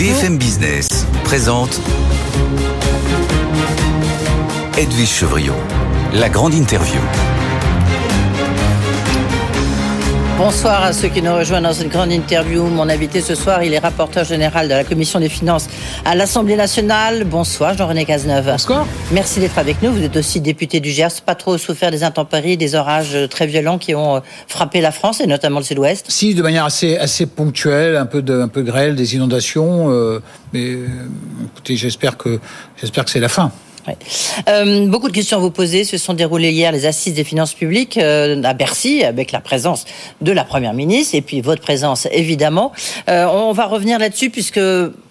BFM 0.00 0.38
Business 0.38 0.88
présente 1.24 1.78
Edwige 4.78 5.10
Chevriot, 5.10 5.52
la 6.14 6.30
grande 6.30 6.54
interview. 6.54 7.02
Bonsoir 10.42 10.82
à 10.82 10.94
ceux 10.94 11.08
qui 11.08 11.20
nous 11.20 11.34
rejoignent 11.34 11.64
dans 11.64 11.74
cette 11.74 11.90
grande 11.90 12.10
interview. 12.10 12.64
Mon 12.64 12.88
invité 12.88 13.20
ce 13.20 13.34
soir, 13.34 13.62
il 13.62 13.74
est 13.74 13.78
rapporteur 13.78 14.24
général 14.24 14.68
de 14.68 14.72
la 14.72 14.84
Commission 14.84 15.20
des 15.20 15.28
finances 15.28 15.68
à 16.06 16.14
l'Assemblée 16.14 16.56
nationale. 16.56 17.24
Bonsoir 17.24 17.76
Jean-René 17.76 18.06
Cazeneuve. 18.06 18.46
Bonsoir. 18.46 18.86
Merci 19.12 19.40
d'être 19.40 19.58
avec 19.58 19.82
nous. 19.82 19.92
Vous 19.92 20.02
êtes 20.02 20.16
aussi 20.16 20.40
député 20.40 20.80
du 20.80 20.92
Gers, 20.92 21.20
pas 21.26 21.34
trop 21.34 21.58
souffert 21.58 21.90
des 21.90 22.04
intempéries, 22.04 22.56
des 22.56 22.74
orages 22.74 23.18
très 23.28 23.46
violents 23.46 23.76
qui 23.76 23.94
ont 23.94 24.16
euh, 24.16 24.20
frappé 24.48 24.80
la 24.80 24.92
France 24.92 25.20
et 25.20 25.26
notamment 25.26 25.58
le 25.58 25.64
sud-ouest? 25.66 26.06
Si, 26.08 26.34
de 26.34 26.40
manière 26.40 26.64
assez, 26.64 26.96
assez 26.96 27.26
ponctuelle, 27.26 27.96
un 27.96 28.06
peu 28.06 28.22
de, 28.22 28.40
un 28.40 28.48
peu 28.48 28.62
de 28.62 28.66
grêle, 28.66 28.96
des 28.96 29.14
inondations. 29.16 29.90
Euh, 29.90 30.22
mais 30.54 30.70
euh, 30.70 30.86
écoutez, 31.52 31.76
j'espère 31.76 32.16
que, 32.16 32.40
j'espère 32.80 33.04
que 33.04 33.10
c'est 33.10 33.20
la 33.20 33.28
fin. 33.28 33.52
Euh, 34.48 34.86
beaucoup 34.86 35.08
de 35.08 35.12
questions 35.12 35.36
à 35.36 35.40
vous 35.40 35.50
poser. 35.50 35.84
Se 35.84 35.98
sont 35.98 36.14
déroulées 36.14 36.50
hier 36.50 36.72
les 36.72 36.86
assises 36.86 37.14
des 37.14 37.24
finances 37.24 37.54
publiques 37.54 37.98
euh, 37.98 38.42
à 38.42 38.54
Bercy, 38.54 39.04
avec 39.04 39.32
la 39.32 39.40
présence 39.40 39.84
de 40.20 40.32
la 40.32 40.44
Première 40.44 40.74
ministre 40.74 41.14
et 41.14 41.22
puis 41.22 41.40
votre 41.40 41.62
présence 41.62 42.06
évidemment. 42.12 42.72
Euh, 43.08 43.26
on 43.26 43.52
va 43.52 43.66
revenir 43.66 43.98
là-dessus 43.98 44.30
puisque 44.30 44.60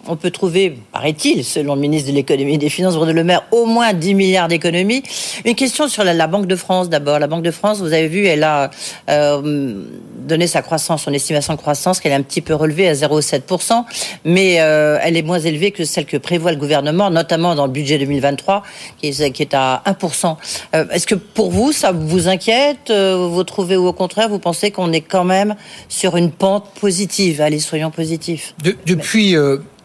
on 0.08 0.16
peut 0.16 0.32
trouver, 0.32 0.78
paraît-il, 0.92 1.44
selon 1.44 1.76
le 1.76 1.82
ministre 1.82 2.10
de 2.10 2.16
l'économie 2.16 2.56
et 2.56 2.58
des 2.58 2.70
finances, 2.70 2.96
Bruno 2.96 3.14
Le 3.14 3.24
Maire, 3.24 3.44
au 3.52 3.66
moins 3.66 3.94
10 3.94 4.16
milliards 4.16 4.48
d'économies. 4.48 5.04
Une 5.46 5.56
question 5.56 5.88
sur 5.88 6.04
la, 6.04 6.28
Banque 6.28 6.48
de 6.48 6.56
France 6.56 6.90
d'abord. 6.90 7.20
La 7.20 7.28
Banque 7.28 7.44
de 7.44 7.52
France, 7.52 7.80
vous 7.80 7.94
avez 7.94 8.08
vu, 8.08 8.26
elle 8.26 8.44
a 8.44 8.72
euh, 9.10 9.84
donné 10.20 10.48
sa 10.48 10.62
croissance, 10.62 11.04
son 11.04 11.14
estimation 11.14 11.54
de 11.54 11.60
croissance, 11.60 12.00
qu'elle 12.00 12.12
est 12.12 12.16
un 12.16 12.22
petit 12.22 12.42
peu 12.42 12.54
relevée 12.54 12.88
à 12.88 12.94
0,7%, 12.94 13.84
mais 14.26 14.58
euh, 14.60 14.98
elle 15.02 15.18
est 15.18 15.22
moins 15.22 15.40
élevée 15.40 15.72
que 15.72 15.86
celle 15.86 16.06
que 16.06 16.18
prévoit 16.18 16.52
le 16.52 16.58
gouvernement, 16.58 17.10
notamment 17.10 17.56
dans 17.56 17.66
le 17.66 17.72
budget 17.72 17.98
2023, 17.98 18.64
qui 19.00 19.08
est, 19.08 19.32
qui 19.32 19.42
est 19.42 19.54
à 19.54 19.82
1%. 19.86 20.38
Euh, 20.76 20.86
est-ce 20.92 21.08
que 21.08 21.16
pour 21.16 21.52
vous, 21.52 21.72
ça 21.72 21.92
vous 21.92 22.28
inquiète 22.28 22.92
Vous 22.92 23.44
trouvez 23.44 23.78
ou 23.78 23.88
au 23.88 23.94
contraire, 23.94 24.30
vous 24.30 24.40
pensez 24.40 24.72
qu'on 24.72 24.92
est 24.92 25.02
quand 25.02 25.26
même 25.26 25.56
sur 25.88 26.18
une 26.18 26.32
pente 26.32 26.66
positive? 26.80 27.42
Allez, 27.42 27.60
soyons 27.60 27.92
positifs. 27.92 28.56
depuis 28.86 29.36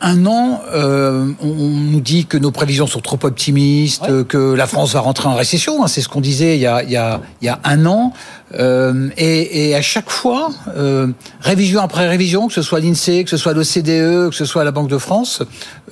un 0.05 0.27
an, 0.27 0.61
euh, 0.73 1.33
on 1.43 1.47
nous 1.47 2.01
dit 2.01 2.27
que 2.27 2.37
nos 2.37 2.51
prévisions 2.51 2.87
sont 2.87 3.01
trop 3.01 3.19
optimistes, 3.23 4.27
que 4.27 4.55
la 4.55 4.67
France 4.67 4.93
va 4.93 5.01
rentrer 5.01 5.29
en 5.29 5.35
récession. 5.35 5.83
Hein, 5.83 5.89
c'est 5.89 6.03
ce 6.03 6.09
qu'on 6.09 6.21
disait 6.21 6.57
il 6.57 6.61
y, 6.61 6.67
a, 6.67 6.83
il, 6.83 6.91
y 6.91 6.97
a, 6.97 7.21
il 7.41 7.47
y 7.47 7.49
a 7.49 7.59
un 7.65 7.87
an. 7.87 8.13
Euh, 8.53 9.09
et, 9.17 9.71
et, 9.71 9.75
à 9.75 9.83
chaque 9.83 10.11
fois, 10.11 10.51
euh, 10.77 11.09
révision 11.41 11.81
après 11.81 12.07
révision, 12.09 12.47
que 12.47 12.53
ce 12.53 12.63
soit 12.63 12.79
l'INSEE, 12.79 13.25
que 13.25 13.31
ce 13.31 13.37
soit 13.37 13.55
l'OCDE, 13.55 14.31
que 14.31 14.35
ce 14.35 14.45
soit 14.45 14.65
la 14.65 14.71
Banque 14.71 14.91
de 14.91 14.99
France, 14.99 15.43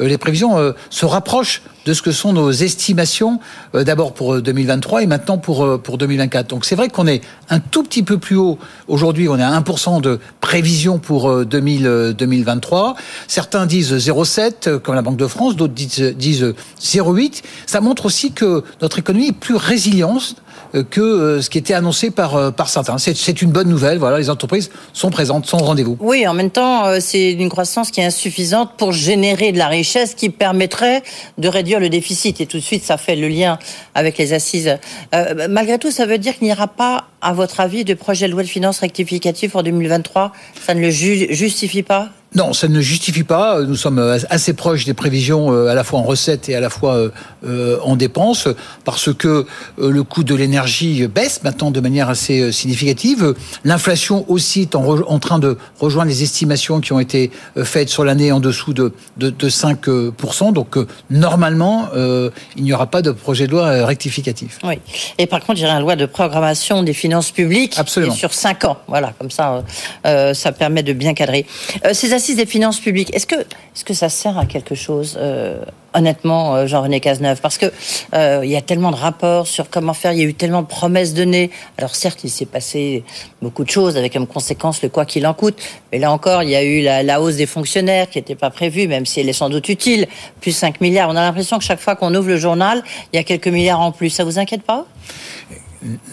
euh, 0.01 0.07
les 0.07 0.19
prévisions 0.19 0.75
se 0.91 1.07
rapprochent 1.07 1.63
de 1.85 1.95
ce 1.95 2.03
que 2.03 2.13
sont 2.13 2.33
nos 2.33 2.53
estimations, 2.53 3.41
d'abord 3.75 4.15
pour 4.15 4.41
2023 4.41 5.03
et 5.03 5.07
maintenant 5.07 5.39
pour, 5.39 5.81
pour 5.81 5.99
2024. 5.99 6.49
Donc 6.49 6.65
c'est 6.65 6.77
vrai 6.77 6.89
qu'on 6.89 7.09
est 7.09 7.23
un 7.51 7.59
tout 7.59 7.83
petit 7.83 8.05
peu 8.05 8.19
plus 8.19 8.37
haut. 8.37 8.59
Aujourd'hui, 8.87 9.29
on 9.29 9.37
est 9.37 9.43
à 9.43 9.61
1% 9.61 10.01
de 10.01 10.21
prévision 10.41 10.99
pour 10.99 11.45
2000, 11.45 12.15
2023. 12.17 12.95
Certains 13.27 13.67
disent 13.67 13.93
0,7 13.95 14.79
comme 14.79 14.95
la 14.95 15.03
Banque 15.03 15.17
de 15.17 15.27
France, 15.27 15.57
d'autres 15.57 15.75
disent, 15.75 16.15
disent 16.17 16.55
0,8. 16.81 17.43
Ça 17.67 17.81
montre 17.81 18.07
aussi 18.07 18.31
que 18.31 18.63
notre 18.81 19.01
économie 19.01 19.29
est 19.29 19.33
plus 19.33 19.57
résiliente 19.57 20.37
que 20.91 21.41
ce 21.41 21.51
qui 21.51 21.59
était 21.59 21.75
annoncé 21.75 22.11
par, 22.11 22.37
euh, 22.43 22.51
par 22.51 22.69
certains. 22.69 22.99
C'est 22.99 23.43
une 23.43 23.51
bonne 23.51 23.69
nouvelle. 23.69 23.99
Voilà, 23.99 24.19
les 24.19 24.31
entreprises 24.31 24.71
sont 24.93 25.11
présentes, 25.11 25.47
sont 25.47 25.59
au 25.59 25.65
rendez-vous. 25.65 25.97
Oui, 26.01 26.27
en 26.27 26.35
même 26.35 26.51
temps, 26.51 27.01
c'est 27.01 27.33
une 27.33 27.49
croissance 27.49 27.91
qui 27.91 28.01
est 28.01 28.05
insuffisante 28.05 28.73
pour 28.77 28.93
générer 28.93 29.53
de 29.53 29.59
la 29.59 29.69
richesse 29.69 30.15
qui 30.15 30.31
permettrait 30.31 31.03
de 31.39 31.49
réduire 31.49 31.81
le 31.81 31.89
déficit. 31.89 32.41
Et 32.41 32.47
tout 32.47 32.59
de 32.59 32.63
suite, 32.63 32.85
ça 32.85 32.97
fait 32.97 33.17
le 33.17 33.29
lien 33.29 33.59
avec 33.95 34.19
les 34.19 34.33
assises. 34.33 34.79
malgré 35.49 35.79
tout, 35.79 35.91
ça 35.91 36.07
veut 36.07 36.19
dire 36.19 36.37
qu'il 36.37 36.47
n'y 36.47 36.53
aura 36.53 36.69
pas, 36.69 37.05
à 37.21 37.33
votre 37.33 37.61
avis, 37.61 37.85
de 37.85 37.95
projet 37.95 38.27
de 38.27 38.33
loi 38.33 38.43
de 38.43 38.49
finances 38.49 38.81
rectificative 38.81 39.51
pour 39.51 39.63
2023 39.63 40.33
Ça 40.67 40.75
ne 40.75 40.81
le 40.81 40.91
justifie 40.91 41.83
pas? 41.83 42.11
Non, 42.35 42.55
ça 42.55 42.67
ne 42.69 42.81
justifie 42.81 43.25
pas. 43.25 43.61
Nous 43.61 43.77
sommes 43.77 43.99
assez 44.31 44.55
proches 44.55 44.87
des 44.87 44.95
prévisions 44.95 45.53
euh, 45.53 45.69
à 45.69 45.75
la 45.75 45.85
fois 45.85 45.99
en 45.99 46.03
recettes 46.03 46.49
et 46.49 46.55
à 46.55 46.61
la 46.61 46.71
fois 46.71 46.95
euh, 46.95 47.11
euh, 47.45 47.79
en 47.83 47.95
dépenses 47.95 48.49
parce 48.85 49.13
que 49.13 49.47
le 49.79 50.03
coût 50.03 50.25
de 50.25 50.35
l'énergie 50.35 51.07
baisse 51.09 51.43
maintenant 51.43 51.71
de 51.71 51.81
manière 51.81 52.09
assez 52.09 52.53
significative. 52.53 53.35
L'inflation 53.65 54.25
aussi 54.29 54.63
est 54.63 54.75
en, 54.75 55.19
train 55.19 55.39
de 55.39 55.59
rejoindre 55.79 56.11
les 56.11 56.23
estimations 56.23 56.81
qui 56.81 56.93
ont 56.93 57.01
été 57.01 57.31
faites 57.65 57.89
sur 57.89 58.05
l'année 58.05 58.33
en 58.33 58.41
dessous 58.41 58.73
de, 58.73 58.93
de, 59.19 59.49
5%. 59.49 60.53
Donc 60.53 60.77
normalement, 61.11 61.89
il 62.57 62.63
n'y 62.63 62.73
aura 62.73 62.87
pas 62.87 63.03
de 63.03 63.11
projet 63.11 63.47
de 63.47 63.53
loi 63.53 63.85
rectificatif. 63.85 64.59
Oui. 64.65 64.79
Et 65.19 65.27
par 65.27 65.41
contre, 65.41 65.59
il 65.61 65.63
y 65.63 65.67
aura 65.67 65.75
une 65.75 65.83
loi 65.83 65.97
de 65.97 66.07
programmation 66.07 66.83
des 66.83 66.95
finances 66.95 67.31
publiques 67.31 67.75
Absolument. 67.79 68.15
sur 68.15 68.33
5 68.33 68.65
ans. 68.65 68.79
Voilà, 68.89 69.13
comme 69.19 69.31
ça, 69.31 69.65
ça 70.05 70.53
permet 70.53 70.83
de 70.83 70.93
bien 70.93 71.15
cadrer. 71.15 71.47
ces 71.93 72.13
des 72.31 72.47
finances 72.47 72.81
publiques, 72.81 73.15
est-ce 73.15 73.27
que, 73.27 73.35
est-ce 73.35 73.85
que 73.85 73.95
ça 73.95 74.09
sert 74.09 74.39
à 74.39 74.47
quelque 74.47 74.75
chose 74.75 75.19
euh, 75.21 75.63
honnêtement, 75.95 76.55
euh, 76.55 76.67
Jean-René 76.67 77.01
Cazeneuve, 77.01 77.41
parce 77.41 77.59
que 77.59 77.67
euh, 78.15 78.41
il 78.45 78.51
y 78.51 78.57
a 78.57 78.63
tellement 78.63 78.93
de 78.93 78.97
rapports 78.97 79.47
sur 79.47 79.69
comment 79.69 79.93
faire, 79.93 80.13
il 80.13 80.19
y 80.21 80.23
a 80.23 80.25
eu 80.25 80.33
tellement 80.33 80.63
de 80.63 80.67
promesses 80.67 81.13
données. 81.13 81.51
Alors 81.77 81.95
certes, 81.95 82.21
il 82.25 82.31
s'est 82.31 82.47
passé 82.47 83.05
beaucoup 83.43 83.65
de 83.65 83.71
choses 83.71 83.97
avec 83.97 84.13
comme 84.13 84.27
conséquence 84.27 84.83
le 84.83 84.89
quoi 84.89 85.05
qu'il 85.05 85.27
en 85.27 85.35
coûte, 85.35 85.57
mais 85.91 85.99
là 85.99 86.11
encore, 86.13 86.43
il 86.45 86.51
y 86.51 86.57
a 86.57 86.63
eu 86.63 86.83
la, 86.83 87.21
hausse 87.21 87.37
des 87.37 87.47
fonctionnaires 87.47 88.09
qui 88.09 88.19
n'était 88.19 88.37
pas 88.37 88.51
prévue, 88.51 88.89
même 88.89 89.05
si 89.05 89.21
elle 89.21 89.29
est 89.29 89.35
sans 89.35 89.51
doute 89.51 89.69
utile, 89.69 90.07
plus 90.41 90.53
5 90.53 90.81
milliards. 90.81 91.11
On 91.11 91.17
a 91.17 91.23
l'impression 91.23 91.59
que 91.59 91.65
chaque 91.65 91.81
fois 91.81 91.97
qu'on 91.97 92.15
ouvre 92.15 92.29
le 92.29 92.39
journal, 92.39 92.83
il 93.13 93.17
y 93.17 93.19
a 93.19 93.25
quelques 93.25 93.49
milliards 93.49 93.81
en 93.81 93.93
plus. 93.93 94.11
Ça 94.11 94.25
vous 94.25 94.39
inquiète 94.39 94.63
pas? 94.63 94.87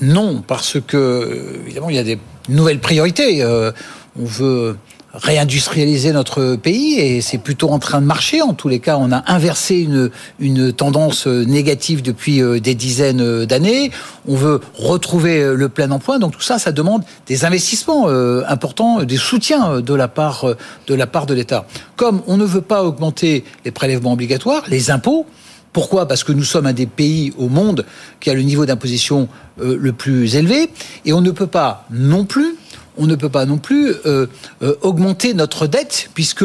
Non, 0.02 0.44
parce 0.46 0.78
que 0.82 1.62
évidemment, 1.66 1.90
il 1.90 1.96
y 1.96 2.00
a 2.00 2.04
des 2.04 2.18
nouvelles 2.50 2.80
priorités. 2.80 3.46
on 3.46 4.26
veut 4.26 4.78
réindustrialiser 5.14 6.12
notre 6.12 6.56
pays 6.56 7.00
et 7.00 7.22
c'est 7.22 7.40
plutôt 7.40 7.70
en 7.70 7.80
train 7.80 8.02
de 8.02 8.06
marcher. 8.06 8.42
En 8.42 8.54
tous 8.54 8.68
les 8.68 8.80
cas, 8.80 8.98
on 8.98 9.12
a 9.12 9.24
inversé 9.32 9.76
une, 9.76 10.12
une 10.40 10.72
tendance 10.72 11.26
négative 11.28 12.02
depuis 12.02 12.42
euh, 12.42 12.60
des 12.60 12.76
dizaines 12.76 13.22
euh, 13.22 13.46
d'années. 13.46 13.92
On 14.28 14.36
veut 14.36 14.60
retrouver 14.76 15.42
euh, 15.42 15.56
le 15.56 15.70
plein 15.70 15.90
emploi. 15.92 16.20
Donc 16.20 16.34
tout 16.34 16.42
ça, 16.42 16.60
ça 16.60 16.72
demande 16.72 17.04
des 17.26 17.46
investissements 17.46 18.08
importants, 18.48 19.04
des 19.04 19.18
soutiens 19.18 19.82
de 19.82 19.94
la 19.94 20.08
part 20.08 20.46
de 20.88 20.96
la 20.96 21.08
part 21.08 21.26
de 21.26 21.34
l'État. 21.34 21.66
Comme 21.96 22.22
on 22.28 22.38
ne 22.38 22.46
veut 22.46 22.62
pas 22.62 22.84
augmenter 22.84 23.44
les 23.66 23.72
prélèvements 23.72 24.14
obligatoires, 24.14 24.64
les 24.68 24.92
impôts, 24.92 25.26
pourquoi? 25.74 26.08
Parce 26.08 26.24
que 26.24 26.32
nous 26.32 26.44
sommes 26.44 26.66
un 26.66 26.74
des 26.74 26.86
pays 26.86 27.34
au 27.38 27.48
monde 27.48 27.86
qui 28.20 28.30
a 28.30 28.34
le 28.34 28.42
niveau 28.42 28.66
d'imposition 28.66 29.28
le 29.58 29.92
plus 29.92 30.36
élevé 30.36 30.70
et 31.06 31.14
on 31.14 31.22
ne 31.22 31.32
peut 31.32 31.48
pas 31.48 31.86
non 31.92 32.26
plus 32.26 32.56
on 33.00 33.08
ne 33.08 33.16
peut 33.16 33.30
pas 33.30 33.46
non 33.46 33.58
plus 33.58 33.94
euh, 34.06 34.28
euh, 34.62 34.76
augmenter 34.82 35.34
notre 35.34 35.66
dette, 35.66 36.10
puisque 36.14 36.44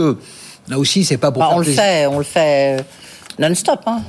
là 0.68 0.78
aussi, 0.78 1.04
c'est 1.04 1.18
pas 1.18 1.30
pour. 1.30 1.42
Bah, 1.42 1.50
on 1.52 1.58
le 1.58 1.64
fait, 1.64 2.06
on 2.06 2.18
le 2.18 2.24
fait 2.24 2.84
non-stop. 3.38 3.80
Hein. 3.86 4.02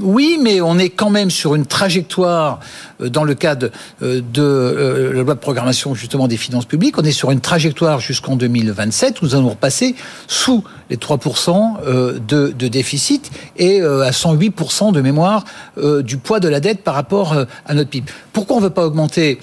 Oui, 0.00 0.38
mais 0.40 0.60
on 0.60 0.78
est 0.78 0.90
quand 0.90 1.10
même 1.10 1.30
sur 1.30 1.54
une 1.54 1.66
trajectoire 1.66 2.60
euh, 3.00 3.08
dans 3.08 3.24
le 3.24 3.34
cadre 3.34 3.70
euh, 4.02 4.20
de 4.32 4.42
euh, 4.42 5.12
la 5.12 5.22
loi 5.22 5.34
de 5.34 5.40
programmation 5.40 5.94
justement 5.94 6.28
des 6.28 6.36
finances 6.36 6.64
publiques. 6.64 6.98
On 6.98 7.02
est 7.02 7.12
sur 7.12 7.30
une 7.30 7.40
trajectoire 7.40 8.00
jusqu'en 8.00 8.36
2027. 8.36 9.22
Nous 9.22 9.34
allons 9.34 9.50
repasser 9.50 9.94
sous 10.26 10.64
les 10.90 10.96
3% 10.96 12.20
de, 12.26 12.48
de, 12.48 12.68
déficit 12.68 13.30
et 13.56 13.80
à 13.80 14.10
108% 14.10 14.92
de 14.92 15.00
mémoire 15.00 15.44
du 15.76 16.16
poids 16.16 16.38
de 16.38 16.48
la 16.48 16.60
dette 16.60 16.84
par 16.84 16.94
rapport 16.94 17.34
à 17.66 17.74
notre 17.74 17.90
PIB. 17.90 18.12
Pourquoi 18.32 18.56
on 18.56 18.60
ne 18.60 18.64
veut 18.66 18.70
pas 18.70 18.86
augmenter 18.86 19.40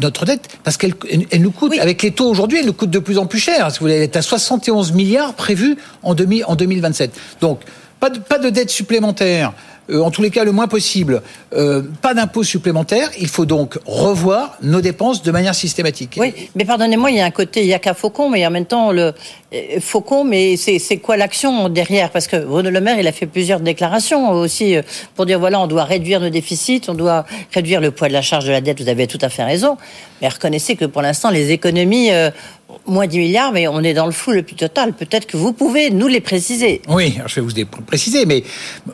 notre 0.00 0.24
dette? 0.24 0.48
Parce 0.64 0.78
qu'elle 0.78 0.94
elle 1.30 1.42
nous 1.42 1.50
coûte, 1.50 1.74
avec 1.78 2.02
les 2.02 2.12
taux 2.12 2.30
aujourd'hui, 2.30 2.60
elle 2.60 2.66
nous 2.66 2.72
coûte 2.72 2.88
de 2.88 2.98
plus 2.98 3.18
en 3.18 3.26
plus 3.26 3.38
cher. 3.38 3.70
Si 3.70 3.78
vous 3.78 3.84
voulez, 3.84 3.96
elle 3.96 4.02
est 4.04 4.16
à 4.16 4.22
71 4.22 4.92
milliards 4.92 5.34
prévus 5.34 5.76
en, 6.02 6.12
en 6.12 6.56
2027. 6.56 7.14
Donc, 7.42 7.60
pas 8.00 8.10
de, 8.10 8.18
pas 8.18 8.38
de 8.38 8.50
dette 8.50 8.70
supplémentaire. 8.70 9.52
Euh, 9.90 10.00
en 10.00 10.10
tous 10.10 10.22
les 10.22 10.30
cas 10.30 10.44
le 10.44 10.52
moins 10.52 10.66
possible, 10.66 11.22
euh, 11.54 11.82
pas 12.02 12.14
d'impôts 12.14 12.42
supplémentaires. 12.42 13.10
Il 13.20 13.28
faut 13.28 13.46
donc 13.46 13.78
revoir 13.86 14.56
nos 14.62 14.80
dépenses 14.80 15.22
de 15.22 15.30
manière 15.30 15.54
systématique. 15.54 16.16
Oui, 16.18 16.34
mais 16.54 16.64
pardonnez-moi, 16.64 17.10
il 17.10 17.16
y 17.18 17.20
a 17.20 17.24
un 17.24 17.30
côté, 17.30 17.60
il 17.60 17.66
y 17.66 17.74
a 17.74 17.78
qu'un 17.78 17.94
faucon, 17.94 18.28
mais 18.28 18.44
en 18.46 18.50
même 18.50 18.66
temps, 18.66 18.90
le 18.90 19.14
euh, 19.54 19.80
faucon, 19.80 20.24
mais 20.24 20.56
c'est 20.56 20.96
quoi 20.98 21.16
l'action 21.16 21.68
derrière? 21.68 22.10
Parce 22.10 22.26
que 22.26 22.36
Renaud 22.36 22.70
Le 22.70 22.80
Maire, 22.80 22.98
il 22.98 23.06
a 23.06 23.12
fait 23.12 23.26
plusieurs 23.26 23.60
déclarations 23.60 24.30
aussi 24.30 24.76
pour 25.14 25.26
dire 25.26 25.38
voilà, 25.38 25.60
on 25.60 25.66
doit 25.66 25.84
réduire 25.84 26.20
nos 26.20 26.30
déficits, 26.30 26.82
on 26.88 26.94
doit 26.94 27.24
réduire 27.52 27.80
le 27.80 27.90
poids 27.90 28.08
de 28.08 28.12
la 28.12 28.22
charge 28.22 28.46
de 28.46 28.52
la 28.52 28.60
dette. 28.60 28.80
Vous 28.80 28.88
avez 28.88 29.06
tout 29.06 29.18
à 29.22 29.28
fait 29.28 29.44
raison. 29.44 29.76
Mais 30.20 30.28
reconnaissez 30.28 30.76
que 30.76 30.84
pour 30.84 31.02
l'instant, 31.02 31.30
les 31.30 31.52
économies 31.52 32.10
moins 32.86 33.06
10 33.06 33.18
milliards, 33.18 33.52
mais 33.52 33.68
on 33.68 33.80
est 33.82 33.94
dans 33.94 34.06
le 34.06 34.12
flou 34.12 34.32
le 34.32 34.42
plus 34.42 34.56
total. 34.56 34.92
Peut-être 34.92 35.26
que 35.26 35.36
vous 35.36 35.52
pouvez 35.52 35.90
nous 35.90 36.08
les 36.08 36.20
préciser. 36.20 36.82
Oui, 36.88 37.18
je 37.26 37.34
vais 37.36 37.40
vous 37.40 37.54
les 37.54 37.64
préciser, 37.64 38.26
mais 38.26 38.44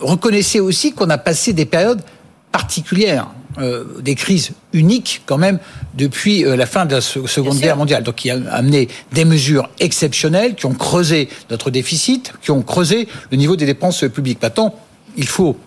reconnaissez 0.01 0.61
aussi 0.61 0.93
qu'on 0.93 1.11
a 1.11 1.19
passé 1.19 1.53
des 1.53 1.67
périodes 1.67 2.03
particulière. 2.51 3.29
Euh, 3.59 4.01
des 4.01 4.15
crises 4.15 4.53
uniques 4.73 5.21
quand 5.27 5.37
même 5.37 5.59
depuis 5.93 6.43
euh, 6.43 6.57
la 6.57 6.65
fin 6.65 6.87
de 6.87 6.95
la 6.95 7.01
Seconde 7.03 7.59
Guerre 7.59 7.77
mondiale. 7.77 8.03
Donc 8.03 8.15
qui 8.15 8.31
a 8.31 8.39
amené 8.51 8.89
des 9.13 9.27
mesures 9.27 9.69
exceptionnelles 9.79 10.55
qui 10.55 10.65
ont 10.65 10.73
creusé 10.73 11.29
notre 11.51 11.71
déficit, 11.71 12.33
qui 12.41 12.51
ont 12.51 12.63
creusé 12.63 13.09
le 13.31 13.37
niveau 13.37 13.55
des 13.55 13.67
dépenses 13.67 14.05
publiques. 14.11 14.41
Maintenant, 14.41 14.75
il 15.19 15.29
faut 15.29 15.59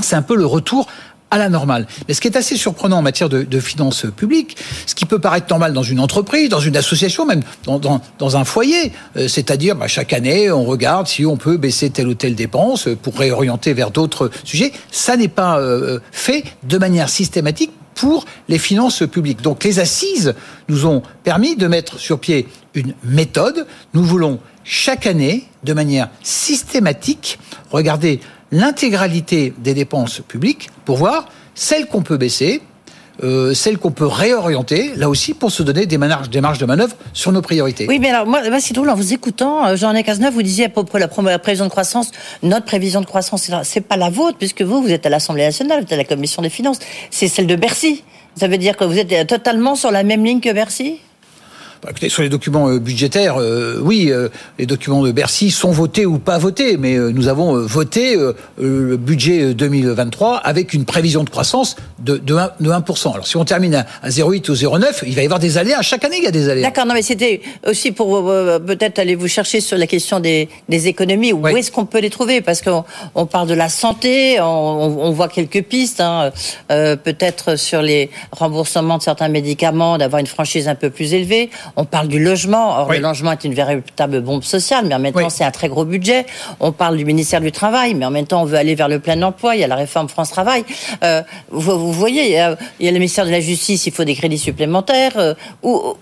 c'est 0.00 0.16
un 0.16 0.22
peu 0.22 0.36
le 0.36 0.46
retour 0.46 0.88
à 1.32 1.38
la 1.38 1.48
normale. 1.48 1.86
Mais 2.06 2.14
ce 2.14 2.20
qui 2.20 2.28
est 2.28 2.36
assez 2.36 2.56
surprenant 2.56 2.98
en 2.98 3.02
matière 3.02 3.30
de, 3.30 3.60
finances 3.60 4.06
publiques, 4.14 4.56
ce 4.86 4.94
qui 4.94 5.06
peut 5.06 5.18
paraître 5.18 5.46
normal 5.48 5.72
dans 5.72 5.82
une 5.82 5.98
entreprise, 5.98 6.50
dans 6.50 6.60
une 6.60 6.76
association, 6.76 7.24
même 7.24 7.42
dans, 7.64 7.80
dans, 8.18 8.36
un 8.36 8.44
foyer, 8.44 8.92
euh, 9.16 9.28
c'est-à-dire 9.28 9.74
bah, 9.74 9.88
chaque 9.88 10.12
année, 10.12 10.50
on 10.50 10.64
regarde 10.64 11.06
si 11.06 11.24
on 11.24 11.38
peut 11.38 11.56
baisser 11.56 11.88
telle 11.88 12.08
ou 12.08 12.14
telle 12.14 12.34
dépense 12.34 12.88
pour 13.02 13.16
réorienter 13.16 13.72
vers 13.72 13.90
d'autres 13.90 14.30
sujets, 14.44 14.72
ça 14.90 15.16
n'est 15.16 15.28
pas 15.28 15.58
euh, 15.58 16.00
fait 16.12 16.44
de 16.64 16.76
manière 16.76 17.08
systématique 17.08 17.72
pour 17.94 18.26
les 18.48 18.58
finances 18.58 19.02
publiques. 19.10 19.40
Donc 19.40 19.64
les 19.64 19.80
assises 19.80 20.34
nous 20.68 20.86
ont 20.86 21.02
permis 21.24 21.56
de 21.56 21.66
mettre 21.66 21.98
sur 21.98 22.20
pied 22.20 22.46
une 22.74 22.94
méthode. 23.04 23.66
Nous 23.94 24.04
voulons 24.04 24.38
chaque 24.64 25.06
année, 25.06 25.44
de 25.64 25.72
manière 25.72 26.10
systématique, 26.22 27.38
regarder 27.70 28.20
l'intégralité 28.52 29.52
des 29.58 29.74
dépenses 29.74 30.20
publiques 30.20 30.70
pour 30.84 30.98
voir 30.98 31.28
celles 31.54 31.86
qu'on 31.86 32.02
peut 32.02 32.18
baisser, 32.18 32.62
euh, 33.22 33.54
celles 33.54 33.78
qu'on 33.78 33.90
peut 33.90 34.06
réorienter, 34.06 34.92
là 34.96 35.08
aussi, 35.08 35.34
pour 35.34 35.50
se 35.50 35.62
donner 35.62 35.86
des 35.86 35.98
marges, 35.98 36.28
de 36.30 36.66
manœuvre 36.66 36.96
sur 37.12 37.32
nos 37.32 37.42
priorités. 37.42 37.86
Oui, 37.88 37.98
mais 37.98 38.10
alors, 38.10 38.26
moi, 38.26 38.40
c'est 38.60 38.74
drôle, 38.74 38.90
en 38.90 38.94
vous 38.94 39.12
écoutant, 39.12 39.66
euh, 39.66 39.76
Jean-René 39.76 40.02
Cazeneuve, 40.02 40.34
vous 40.34 40.42
disiez 40.42 40.66
à 40.66 40.68
propos 40.68 40.98
de 40.98 41.04
la, 41.28 41.38
prévision 41.38 41.64
de 41.66 41.70
croissance, 41.70 42.10
notre 42.42 42.66
prévision 42.66 43.00
de 43.00 43.06
croissance, 43.06 43.50
c'est 43.64 43.80
pas 43.80 43.96
la 43.96 44.10
vôtre, 44.10 44.38
puisque 44.38 44.62
vous, 44.62 44.82
vous 44.82 44.90
êtes 44.90 45.06
à 45.06 45.08
l'Assemblée 45.08 45.44
nationale, 45.44 45.80
vous 45.80 45.84
êtes 45.84 45.92
à 45.92 45.96
la 45.96 46.04
Commission 46.04 46.42
des 46.42 46.50
finances, 46.50 46.78
c'est 47.10 47.28
celle 47.28 47.46
de 47.46 47.56
Bercy. 47.56 48.02
Ça 48.34 48.48
veut 48.48 48.58
dire 48.58 48.76
que 48.76 48.84
vous 48.84 48.98
êtes 48.98 49.26
totalement 49.26 49.74
sur 49.74 49.90
la 49.90 50.04
même 50.04 50.24
ligne 50.24 50.40
que 50.40 50.52
Bercy? 50.52 51.00
Bah, 51.82 51.88
écoutez, 51.90 52.08
sur 52.08 52.22
les 52.22 52.28
documents 52.28 52.68
euh, 52.68 52.78
budgétaires, 52.78 53.40
euh, 53.40 53.80
oui, 53.82 54.06
euh, 54.12 54.28
les 54.56 54.66
documents 54.66 55.02
de 55.02 55.10
Bercy 55.10 55.50
sont 55.50 55.72
votés 55.72 56.06
ou 56.06 56.20
pas 56.20 56.38
votés, 56.38 56.76
mais 56.76 56.96
nous 56.96 57.26
avons 57.26 57.56
voté 57.56 58.16
le 58.58 58.96
budget 58.96 59.52
2023 59.54 60.36
avec 60.36 60.74
une 60.74 60.84
prévision 60.84 61.24
de 61.24 61.30
croissance 61.30 61.74
de, 61.98 62.18
de, 62.18 62.36
1, 62.36 62.50
de 62.60 62.70
1%. 62.70 63.14
Alors 63.14 63.26
si 63.26 63.36
on 63.36 63.44
termine 63.44 63.74
à, 63.74 64.08
0,8 64.08 64.50
ou 64.50 64.54
0,9, 64.54 65.02
il 65.06 65.14
va 65.14 65.22
y 65.22 65.24
avoir 65.24 65.40
des 65.40 65.58
aléas. 65.58 65.82
Chaque 65.82 66.04
année, 66.04 66.18
il 66.18 66.24
y 66.24 66.28
a 66.28 66.30
des 66.30 66.48
aléas. 66.48 66.62
D'accord, 66.62 66.86
non, 66.86 66.94
mais 66.94 67.02
c'était 67.02 67.40
aussi 67.66 67.90
pour 67.90 68.26
peut-être 68.64 69.00
aller 69.00 69.16
vous 69.16 69.28
chercher 69.28 69.60
sur 69.60 69.76
la 69.76 69.86
question 69.88 70.20
des, 70.20 70.48
des 70.68 70.86
économies. 70.86 71.32
Où 71.32 71.46
est-ce 71.48 71.72
qu'on 71.72 71.86
peut 71.86 72.00
les 72.00 72.10
trouver? 72.10 72.42
Parce 72.42 72.62
qu'on 72.62 72.84
on 73.14 73.26
parle 73.26 73.48
de 73.48 73.54
la 73.54 73.68
santé, 73.68 74.40
on, 74.40 74.44
on 74.44 75.10
voit 75.10 75.28
quelques 75.28 75.62
pistes, 75.64 76.00
hein, 76.00 76.30
peut-être 76.68 77.56
sur 77.56 77.82
les 77.82 78.10
remboursements 78.30 78.98
de 78.98 79.02
certains 79.02 79.28
médicaments, 79.28 79.98
d'avoir 79.98 80.20
une 80.20 80.26
franchise 80.26 80.68
un 80.68 80.76
peu 80.76 80.90
plus 80.90 81.14
élevée. 81.14 81.50
On 81.76 81.84
parle 81.84 82.08
du 82.08 82.22
logement. 82.22 82.80
Or, 82.80 82.92
le 82.92 82.98
logement 82.98 83.32
est 83.32 83.44
une 83.44 83.54
véritable 83.54 84.20
bombe 84.20 84.42
sociale, 84.42 84.86
mais 84.86 84.94
en 84.94 84.98
même 84.98 85.12
temps, 85.12 85.30
c'est 85.30 85.44
un 85.44 85.50
très 85.50 85.68
gros 85.68 85.84
budget. 85.84 86.26
On 86.60 86.72
parle 86.72 86.96
du 86.96 87.04
ministère 87.04 87.40
du 87.40 87.52
Travail, 87.52 87.94
mais 87.94 88.04
en 88.04 88.10
même 88.10 88.26
temps, 88.26 88.42
on 88.42 88.44
veut 88.44 88.58
aller 88.58 88.74
vers 88.74 88.88
le 88.88 88.98
plein 88.98 89.20
emploi. 89.22 89.56
Il 89.56 89.60
y 89.60 89.64
a 89.64 89.68
la 89.68 89.76
réforme 89.76 90.08
France 90.08 90.30
Travail. 90.30 90.64
Euh, 91.02 91.22
vous, 91.50 91.92
voyez, 91.92 92.26
il 92.26 92.32
y, 92.32 92.38
a, 92.38 92.56
le 92.80 92.98
ministère 92.98 93.26
de 93.26 93.30
la 93.30 93.40
Justice, 93.40 93.86
il 93.86 93.92
faut 93.92 94.04
des 94.04 94.14
crédits 94.14 94.38
supplémentaires. 94.38 95.12
Euh, 95.16 95.34
ou, 95.62 95.96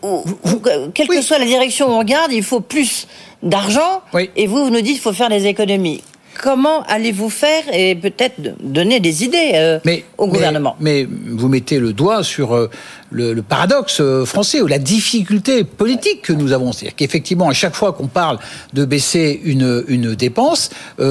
quelle 0.94 1.08
que 1.08 1.22
soit 1.22 1.38
la 1.38 1.46
direction 1.46 1.88
où 1.88 1.92
on 1.92 1.98
regarde, 1.98 2.32
il 2.32 2.42
faut 2.42 2.60
plus 2.60 3.06
d'argent. 3.42 4.02
Et 4.36 4.46
vous, 4.46 4.64
vous 4.64 4.70
nous 4.70 4.80
dites 4.80 4.94
qu'il 4.94 5.00
faut 5.00 5.12
faire 5.12 5.28
des 5.28 5.46
économies 5.46 6.02
comment 6.40 6.82
allez-vous 6.84 7.30
faire 7.30 7.62
et 7.72 7.94
peut-être 7.94 8.40
donner 8.62 9.00
des 9.00 9.24
idées 9.24 9.52
euh, 9.54 9.78
au 10.16 10.26
gouvernement? 10.26 10.76
mais, 10.80 11.06
vous 11.28 11.48
mettez 11.48 11.78
le 11.78 11.92
doigt 11.92 12.22
sur 12.22 12.54
euh, 12.54 12.70
le, 13.10 13.40
paradoxe 13.42 13.98
euh, 14.00 14.24
français 14.24 14.60
ou 14.60 14.66
la 14.66 14.78
difficulté 14.78 15.64
politique 15.64 16.22
que 16.22 16.32
nous 16.32 16.52
avons. 16.52 16.72
C'est-à-dire 16.72 16.96
qu'effectivement, 16.96 17.48
à 17.48 17.52
chaque 17.52 17.74
fois 17.74 17.92
qu'on 17.92 18.06
parle 18.06 18.38
de 18.72 18.84
baisser 18.84 19.40
une, 19.44 19.84
une 19.88 20.14
dépense, 20.14 20.70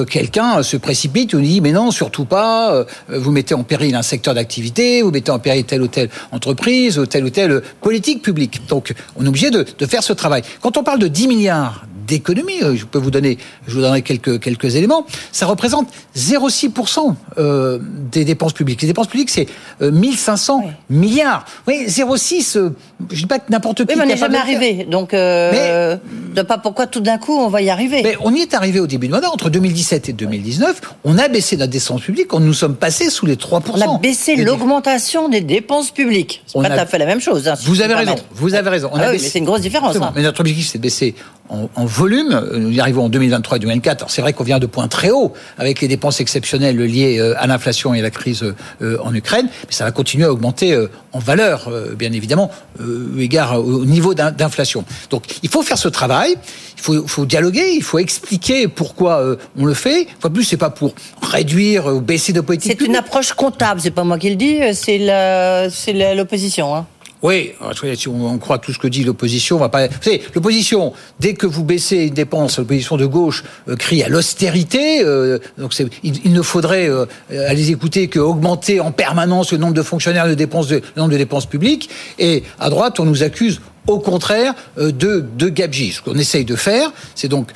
quelqu'un 0.10 0.64
se 0.64 0.78
précipite 0.78 1.34
ou 1.34 1.42
dit 1.42 1.62
mais 1.62 1.72
non, 1.72 1.92
surtout 1.92 2.25
pas, 2.25 2.86
vous 3.08 3.32
mettez 3.32 3.54
en 3.54 3.64
péril 3.64 3.96
un 3.96 4.02
secteur 4.02 4.34
d'activité, 4.34 5.02
vous 5.02 5.12
mettez 5.12 5.32
en 5.32 5.40
péril 5.40 5.64
telle 5.66 5.82
ou 5.82 5.88
telle 5.88 6.10
entreprise 6.32 6.98
ou 7.00 7.06
telle 7.06 7.25
ou 7.25 7.30
telle 7.30 7.62
politique 7.82 8.22
publique. 8.22 8.62
Donc 8.68 8.94
on 9.16 9.25
est 9.25 9.28
obligé 9.28 9.52
de, 9.52 9.66
de 9.78 9.86
faire 9.86 10.04
ce 10.04 10.14
travail. 10.14 10.42
Quand 10.62 10.78
on 10.78 10.84
parle 10.84 11.00
de 11.00 11.08
10 11.08 11.28
milliards 11.28 11.86
d'économie. 12.10 12.62
Euh, 12.64 12.76
je 12.76 12.86
peux 12.86 13.00
vous 13.00 13.12
donner, 13.12 13.38
je 13.68 13.76
vous 13.76 13.82
donnerai 13.82 14.02
quelques, 14.02 14.40
quelques 14.40 14.76
éléments. 14.76 15.06
Ça 15.32 15.46
représente 15.46 15.88
0,6% 16.18 17.16
euh, 17.38 17.80
des 18.12 18.26
dépenses 18.26 18.54
publiques. 18.54 18.82
Les 18.82 18.88
dépenses 18.88 19.08
publiques, 19.08 19.30
c'est 19.30 19.48
1500 19.82 20.64
euh, 20.64 20.70
milliards. 20.90 21.46
Oui, 21.68 21.86
0,6, 21.88 22.72
je 23.12 23.16
dis 23.16 23.26
pas 23.26 23.40
que 23.40 23.52
n'importe 23.52 23.86
qui. 23.86 23.94
Oui, 23.94 23.96
mais 23.98 24.04
on 24.04 24.08
n'est 24.08 24.18
jamais 24.18 24.38
arrivé. 24.38 24.86
Donc, 24.86 25.14
euh, 25.14 25.52
mais, 25.52 26.00
pas 26.44 26.58
pourquoi 26.58 26.88
tout 26.88 27.00
d'un 27.00 27.18
coup 27.18 27.38
on 27.38 27.50
va 27.50 27.62
y 27.62 27.70
arriver. 27.70 28.02
Mais 28.04 28.16
on 28.22 28.34
y 28.34 28.40
est 28.40 28.54
arrivé 28.54 28.80
au 28.80 28.88
début 28.88 29.08
de 29.08 29.14
mandat. 29.14 29.30
Entre 29.30 29.50
2017 29.50 30.10
et 30.10 30.14
2019, 30.14 30.81
on 31.04 31.18
a 31.18 31.28
baissé 31.28 31.58
notre 31.58 31.72
dépense 31.72 32.02
publique. 32.02 32.34
On 32.34 32.40
nous 32.40 32.54
sommes 32.54 32.76
passés 32.76 33.10
sous 33.10 33.26
les 33.26 33.36
3%. 33.36 33.62
On 33.74 33.96
a 33.96 34.00
baissé 34.00 34.36
l'augmentation 34.36 35.30
des 35.30 35.42
dépenses 35.42 35.92
publiques. 35.92 36.44
C'est 36.48 36.62
pas 36.62 36.70
tout 36.70 36.74
à 36.74 36.86
fait 36.86 36.98
la 36.98 37.06
même 37.06 37.22
chose. 37.22 37.48
Hein, 37.48 37.56
vous, 37.64 37.81
avez 37.81 37.94
raison, 37.94 38.16
vous 38.34 38.56
avez 38.56 38.70
raison. 38.70 38.92
Ah 38.94 39.12
mais 39.12 39.18
c'est 39.18 39.40
une 39.40 39.46
grosse 39.46 39.62
différence. 39.62 39.96
Hein. 39.96 40.12
Mais 40.16 40.22
notre 40.22 40.40
objectif, 40.42 40.68
c'est 40.68 40.78
de 40.78 40.84
baisser 40.84 41.16
en, 41.50 41.86
volume. 41.86 42.42
Nous 42.54 42.72
y 42.72 42.80
arrivons 42.80 43.06
en 43.06 43.10
2023 43.10 43.58
et 43.58 43.60
2024. 43.62 44.10
C'est 44.10 44.22
vrai 44.22 44.34
qu'on 44.34 44.44
vient 44.44 44.60
de 44.60 44.66
points 44.66 44.88
très 44.88 45.10
hauts 45.10 45.34
avec 45.58 45.82
les 45.82 45.88
dépenses 45.88 46.22
exceptionnelles 46.22 46.78
liées 46.78 47.18
euh, 47.20 47.34
à 47.42 47.48
l'inflation 47.48 47.94
et 47.94 48.00
à 48.00 48.02
la 48.04 48.12
crise 48.12 48.44
euh, 48.82 48.98
en 49.04 49.14
Ukraine, 49.14 49.48
mais 49.48 49.74
ça 49.74 49.84
va 49.84 49.92
continuer 49.92 50.25
à 50.25 50.32
augmenter 50.32 50.74
euh, 50.74 50.88
en 51.12 51.20
valeur, 51.20 51.72
bien 51.98 52.12
évidemment, 52.12 52.52
eu 52.80 53.22
égard 53.22 53.60
au 53.60 53.84
niveau 53.84 54.14
d'inflation. 54.14 54.86
Donc 55.10 55.24
il 55.42 55.50
faut 55.50 55.64
faire 55.64 55.80
ce 55.80 55.88
travail, 55.88 56.19
il 56.27 56.81
faut, 56.81 57.07
faut 57.07 57.25
dialoguer, 57.25 57.71
il 57.74 57.83
faut 57.83 58.00
expliquer 58.00 58.68
pourquoi 58.68 59.38
on 59.57 59.66
le 59.66 59.74
fait. 59.74 60.07
Fois 60.19 60.30
plus, 60.30 60.44
c'est 60.44 60.57
pas 60.57 60.69
pour 60.69 60.94
réduire 61.21 61.88
ou 61.88 62.01
baisser 62.01 62.33
de 62.33 62.42
politique. 62.42 62.75
C'est 62.80 62.86
une 62.86 62.95
approche 62.95 63.33
comptable, 63.33 63.81
c'est 63.81 63.92
pas 63.92 64.04
moi 64.04 64.18
qui 64.18 64.30
le 64.30 64.36
dis, 64.36 64.60
c'est 64.74 66.16
l'opposition. 66.16 66.75
Hein. 66.75 66.86
Oui, 67.21 67.51
si 67.95 68.07
on 68.07 68.38
croit 68.38 68.60
tout 68.60 68.71
ce 68.71 68.80
que 68.80 68.88
dit 68.88 69.04
l'opposition, 69.04 69.57
on 69.57 69.60
va 69.60 69.68
pas. 69.68 69.88
Vous 69.88 69.94
savez, 70.01 70.21
l'opposition, 70.33 70.94
dès 71.19 71.33
que 71.33 71.45
vous 71.45 71.66
baissez 71.66 72.07
une 72.07 72.13
dépense, 72.13 72.60
l'opposition 72.60 72.95
de 72.95 73.06
gauche 73.06 73.44
euh, 73.68 73.75
crie 73.75 74.04
à 74.04 74.07
l'austérité. 74.07 75.04
Euh, 75.04 75.38
donc, 75.57 75.75
il, 76.04 76.31
ne 76.31 76.42
faudrait 76.42 76.88
euh, 76.88 77.06
aller 77.30 77.72
écouter 77.72 78.07
que 78.07 78.19
augmenter 78.19 78.80
en 78.80 78.92
permanence 78.92 79.51
le 79.51 79.57
nombre 79.57 79.74
de 79.74 79.81
fonctionnaires, 79.81 80.27
de 80.27 80.33
dépenses 80.33 80.68
de, 80.68 80.77
le 80.77 81.01
nombre 81.01 81.12
de 81.12 81.18
dépenses 81.18 81.45
publiques. 81.45 81.89
Et 82.19 82.44
à 82.57 82.69
droite, 82.69 83.01
on 83.01 83.06
nous 83.06 83.22
accuse 83.22 83.60
au 83.89 84.00
contraire 84.00 84.53
de, 84.77 85.25
de 85.38 85.50
gabegie. 85.50 85.91
Ce 85.91 86.01
qu'on 86.01 86.15
essaye 86.15 86.45
de 86.45 86.56
faire, 86.56 86.91
c'est 87.15 87.27
donc 87.27 87.51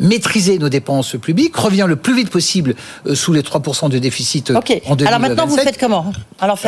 maîtriser 0.00 0.58
nos 0.58 0.68
dépenses 0.68 1.16
publiques, 1.16 1.56
revient 1.56 1.86
le 1.88 1.96
plus 1.96 2.14
vite 2.14 2.30
possible 2.30 2.74
sous 3.14 3.32
les 3.32 3.42
3% 3.42 3.88
de 3.88 3.98
déficit 3.98 4.50
en 4.50 4.60
2027. 4.60 5.06
Alors 5.06 5.20
maintenant, 5.20 5.46
vous 5.46 5.56
faites 5.56 5.78
comment? 5.78 6.12
Alors, 6.40 6.58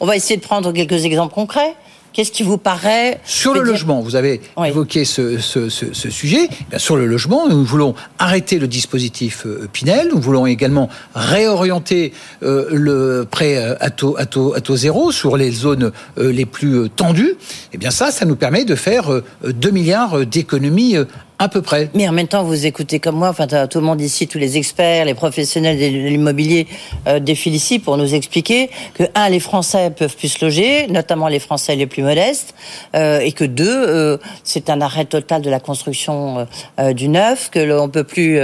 on 0.00 0.06
va 0.06 0.16
essayer 0.16 0.36
de 0.36 0.42
prendre 0.42 0.72
quelques 0.72 1.04
exemples 1.04 1.34
concrets. 1.34 1.74
Qu'est-ce 2.16 2.32
qui 2.32 2.44
vous 2.44 2.56
paraît 2.56 3.20
Sur 3.26 3.52
le 3.52 3.60
logement, 3.60 4.00
vous 4.00 4.16
avez 4.16 4.40
évoqué 4.64 5.04
ce, 5.04 5.38
sujet. 5.38 6.48
Eh 6.72 6.78
sur 6.78 6.96
le 6.96 7.04
logement, 7.04 7.46
nous 7.46 7.62
voulons 7.62 7.94
arrêter 8.18 8.58
le 8.58 8.66
dispositif 8.66 9.44
euh, 9.44 9.68
Pinel. 9.70 10.08
Nous 10.14 10.18
voulons 10.18 10.46
également 10.46 10.88
réorienter 11.14 12.14
euh, 12.42 12.68
le 12.70 13.26
prêt 13.30 13.58
euh, 13.58 13.74
à 13.80 13.90
taux, 13.90 14.16
à, 14.16 14.24
taux, 14.24 14.54
à 14.54 14.62
taux 14.62 14.76
zéro 14.76 15.12
sur 15.12 15.36
les 15.36 15.50
zones 15.50 15.92
les 16.16 16.46
plus 16.46 16.88
tendues. 16.88 17.32
Et 17.32 17.74
eh 17.74 17.76
bien 17.76 17.90
ça, 17.90 18.10
ça 18.10 18.24
nous 18.24 18.36
permet 18.36 18.64
de 18.64 18.76
faire 18.76 19.20
2 19.44 19.70
milliards 19.70 20.24
d'économies 20.24 20.96
à 21.38 21.48
peu 21.48 21.62
près. 21.62 21.90
Mais 21.94 22.08
en 22.08 22.12
même 22.12 22.28
temps, 22.28 22.44
vous 22.44 22.66
écoutez 22.66 22.98
comme 22.98 23.16
moi, 23.16 23.28
enfin 23.28 23.46
tout 23.46 23.78
le 23.78 23.84
monde 23.84 24.00
ici, 24.00 24.26
tous 24.26 24.38
les 24.38 24.56
experts, 24.56 25.04
les 25.04 25.14
professionnels 25.14 25.78
de 25.78 26.08
l'immobilier 26.08 26.66
euh, 27.06 27.18
défilent 27.18 27.54
ici 27.54 27.78
pour 27.78 27.96
nous 27.96 28.14
expliquer 28.14 28.70
que 28.94 29.04
un, 29.14 29.28
les 29.28 29.40
Français 29.40 29.90
peuvent 29.90 30.16
plus 30.16 30.28
se 30.28 30.44
loger, 30.44 30.86
notamment 30.88 31.28
les 31.28 31.38
Français 31.38 31.76
les 31.76 31.86
plus 31.86 32.02
modestes, 32.02 32.54
euh, 32.94 33.20
et 33.20 33.32
que 33.32 33.44
deux, 33.44 33.68
euh, 33.68 34.16
c'est 34.44 34.70
un 34.70 34.80
arrêt 34.80 35.04
total 35.04 35.42
de 35.42 35.50
la 35.50 35.60
construction 35.60 36.46
euh, 36.80 36.92
du 36.92 37.08
neuf, 37.08 37.50
que 37.50 37.58
l'on 37.58 37.88
peut 37.88 38.04
plus 38.04 38.38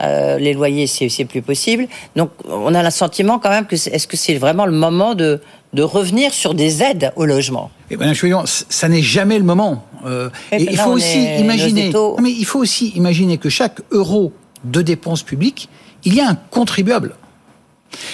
les 0.00 0.52
loyers, 0.54 0.86
c'est 0.86 1.24
plus 1.24 1.42
possible. 1.42 1.86
Donc, 2.16 2.30
on 2.48 2.74
a 2.74 2.82
le 2.82 2.90
sentiment 2.90 3.38
quand 3.38 3.50
même 3.50 3.66
que 3.66 3.76
est-ce 3.76 4.06
que 4.06 4.16
c'est 4.16 4.34
vraiment 4.34 4.66
le 4.66 4.72
moment 4.72 5.14
de 5.14 5.40
de 5.72 5.82
revenir 5.82 6.32
sur 6.34 6.54
des 6.54 6.82
aides 6.82 7.12
au 7.16 7.24
logement? 7.24 7.70
Eh 7.90 7.96
ben, 7.96 8.12
ça 8.44 8.88
n'est 8.88 9.02
jamais 9.02 9.38
le 9.38 9.44
moment. 9.44 9.84
Euh, 10.06 10.30
il 10.52 10.76
faut 10.76 10.90
aussi 10.90 11.22
imaginer. 11.38 11.92
mais 12.20 12.30
il 12.30 12.44
faut 12.44 12.58
aussi 12.58 12.88
imaginer 12.90 13.38
que 13.38 13.48
chaque 13.48 13.80
euro 13.90 14.32
de 14.64 14.82
dépenses 14.82 15.22
publiques, 15.22 15.68
il 16.04 16.14
y 16.14 16.20
a 16.20 16.28
un 16.28 16.34
contribuable. 16.34 17.14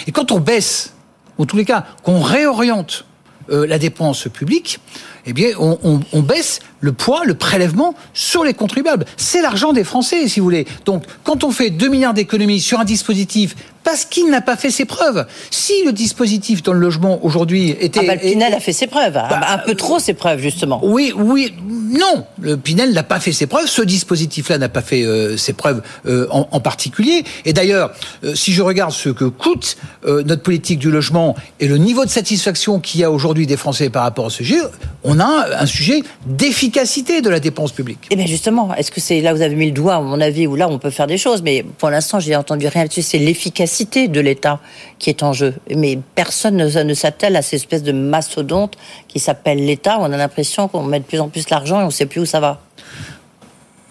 Et 0.07 0.11
quand 0.11 0.31
on 0.31 0.39
baisse, 0.39 0.93
en 1.37 1.45
tous 1.45 1.57
les 1.57 1.65
cas, 1.65 1.85
qu'on 2.03 2.19
réoriente 2.19 3.05
la 3.49 3.79
dépense 3.79 4.27
publique, 4.27 4.79
eh 5.25 5.33
bien, 5.33 5.49
on, 5.59 6.01
on, 6.13 6.21
baisse 6.21 6.59
le 6.79 6.93
poids, 6.93 7.23
le 7.25 7.33
prélèvement 7.33 7.95
sur 8.13 8.43
les 8.43 8.53
contribuables. 8.53 9.05
C'est 9.17 9.41
l'argent 9.41 9.73
des 9.73 9.83
Français, 9.83 10.27
si 10.27 10.39
vous 10.39 10.45
voulez. 10.45 10.65
Donc, 10.85 11.03
quand 11.23 11.43
on 11.43 11.51
fait 11.51 11.69
2 11.69 11.87
milliards 11.89 12.13
d'économies 12.13 12.61
sur 12.61 12.79
un 12.79 12.85
dispositif 12.85 13.55
parce 13.87 14.03
qu'il 14.03 14.29
n'a 14.29 14.41
pas 14.41 14.57
fait 14.57 14.69
ses 14.69 14.83
preuves. 14.83 15.25
Si 15.49 15.71
le 15.85 15.93
dispositif 15.93 16.61
dans 16.61 16.73
le 16.73 16.79
logement 16.79 17.23
aujourd'hui 17.23 17.69
était... 17.79 18.01
Ah 18.01 18.03
bah, 18.05 18.15
le 18.15 18.19
Pinel 18.19 18.53
a 18.53 18.59
fait 18.59 18.73
ses 18.73 18.87
preuves, 18.87 19.15
hein. 19.15 19.27
bah, 19.29 19.39
un 19.49 19.59
peu 19.59 19.75
trop 19.75 19.97
ses 19.97 20.13
preuves 20.13 20.41
justement. 20.41 20.81
Oui, 20.83 21.13
oui, 21.15 21.53
non, 21.89 22.25
le 22.41 22.57
Pinel 22.57 22.91
n'a 22.91 23.03
pas 23.03 23.21
fait 23.21 23.31
ses 23.31 23.47
preuves, 23.47 23.67
ce 23.67 23.81
dispositif-là 23.81 24.57
n'a 24.57 24.67
pas 24.67 24.81
fait 24.81 25.03
euh, 25.03 25.37
ses 25.37 25.53
preuves 25.53 25.81
euh, 26.05 26.27
en, 26.31 26.59
particulier. 26.59 27.23
Et 27.45 27.53
d'ailleurs, 27.53 27.93
euh, 28.25 28.35
si 28.35 28.51
je 28.51 28.61
regarde 28.61 28.91
ce 28.91 29.07
que 29.07 29.23
coûte 29.23 29.77
notre 30.05 30.41
politique 30.41 30.79
du 30.79 30.91
logement 30.91 31.35
et 31.59 31.67
le 31.67 31.77
niveau 31.77 32.03
de 32.03 32.09
satisfaction 32.09 32.79
qu'il 32.79 33.01
y 33.01 33.03
a 33.05 33.11
aujourd'hui 33.11 33.47
des 33.47 33.57
Français 33.57 33.89
par 33.89 34.03
rapport 34.03 34.25
à 34.25 34.29
ce 34.29 34.37
sujet, 34.37 34.59
on 35.03 35.19
a 35.19 35.47
un 35.59 35.65
sujet 35.65 36.03
d'efficacité 36.25 37.21
de 37.21 37.29
la 37.29 37.39
dépense 37.39 37.71
publique. 37.71 37.99
Et 38.09 38.13
eh 38.13 38.15
bien 38.17 38.25
justement, 38.25 38.73
est-ce 38.75 38.91
que 38.91 38.99
c'est 38.99 39.21
là 39.21 39.33
où 39.33 39.37
vous 39.37 39.41
avez 39.41 39.55
mis 39.55 39.67
le 39.67 39.71
doigt, 39.71 39.95
à 39.95 40.01
mon 40.01 40.19
avis, 40.19 40.45
où 40.47 40.55
là 40.55 40.67
on 40.69 40.77
peut 40.77 40.89
faire 40.89 41.07
des 41.07 41.17
choses, 41.17 41.41
mais 41.41 41.63
pour 41.77 41.89
l'instant 41.89 42.19
j'ai 42.19 42.35
entendu 42.35 42.67
rien 42.67 42.83
là-dessus, 42.83 43.01
c'est 43.01 43.17
l'efficacité 43.17 43.76
de 43.85 44.19
l'État 44.19 44.59
qui 44.99 45.09
est 45.09 45.23
en 45.23 45.33
jeu. 45.33 45.53
Mais 45.75 45.99
personne 46.15 46.57
ne, 46.57 46.93
s'attelle 46.93 47.35
à 47.35 47.41
cette 47.41 47.53
espèce 47.53 47.83
de 47.83 47.91
mastodonte 47.91 48.75
qui 49.07 49.19
s'appelle 49.19 49.65
l'État. 49.65 49.97
On 49.99 50.11
a 50.11 50.17
l'impression 50.17 50.67
qu'on 50.67 50.83
met 50.83 50.99
de 50.99 51.05
plus 51.05 51.19
en 51.19 51.29
plus 51.29 51.49
l'argent 51.49 51.79
et 51.79 51.83
on 51.83 51.87
ne 51.87 51.91
sait 51.91 52.05
plus 52.05 52.21
où 52.21 52.25
ça 52.25 52.39
va 52.39 52.61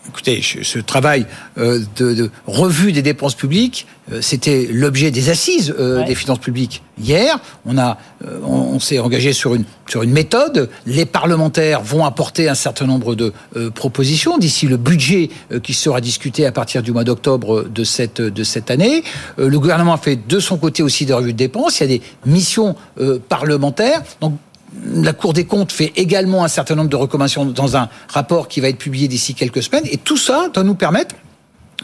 écoutez, 0.08 0.42
ce 0.42 0.78
travail 0.78 1.26
euh, 1.58 1.80
de, 1.96 2.30
revue 2.46 2.92
des 2.92 3.02
dépenses 3.02 3.34
publiques, 3.34 3.86
euh, 4.12 4.20
c'était 4.20 4.68
l'objet 4.70 5.10
des 5.10 5.30
assises 5.30 5.74
euh, 5.78 6.04
des 6.04 6.14
finances 6.14 6.38
publiques. 6.38 6.82
Hier, 6.98 7.38
on 7.66 7.76
a, 7.76 7.98
on, 8.42 8.80
s'est 8.80 8.98
engagé 8.98 9.34
sur 9.34 9.54
une 9.54 9.64
sur 9.86 10.02
une 10.02 10.12
méthode. 10.12 10.70
Les 10.86 11.04
parlementaires 11.04 11.82
vont 11.82 12.06
apporter 12.06 12.48
un 12.48 12.54
certain 12.54 12.86
nombre 12.86 13.14
de 13.14 13.34
propositions 13.74 14.38
d'ici 14.38 14.66
le 14.66 14.78
budget 14.78 15.28
qui 15.62 15.74
sera 15.74 16.00
discuté 16.00 16.46
à 16.46 16.52
partir 16.52 16.82
du 16.82 16.92
mois 16.92 17.04
d'octobre 17.04 17.64
de 17.68 17.84
cette 17.84 18.22
de 18.22 18.44
cette 18.44 18.70
année. 18.70 19.04
le 19.36 19.60
gouvernement 19.60 19.92
a 19.92 19.98
fait 19.98 20.26
de 20.26 20.40
son 20.40 20.56
côté 20.56 20.82
aussi 20.82 21.04
des 21.04 21.12
revues 21.12 21.34
de 21.34 21.38
dépenses. 21.38 21.80
Il 21.80 21.82
y 21.82 21.94
a 21.94 21.98
des 21.98 22.02
missions 22.24 22.76
parlementaires. 23.28 24.02
Donc 24.22 24.38
la 24.84 25.12
Cour 25.12 25.32
des 25.32 25.44
comptes 25.44 25.72
fait 25.72 25.92
également 25.96 26.44
un 26.44 26.48
certain 26.48 26.74
nombre 26.74 26.90
de 26.90 26.96
recommandations 26.96 27.44
dans 27.44 27.76
un 27.76 27.88
rapport 28.08 28.48
qui 28.48 28.60
va 28.60 28.68
être 28.68 28.78
publié 28.78 29.08
d'ici 29.08 29.34
quelques 29.34 29.62
semaines. 29.62 29.84
Et 29.90 29.96
tout 29.96 30.16
ça 30.16 30.48
doit 30.52 30.64
nous 30.64 30.74
permettre 30.74 31.14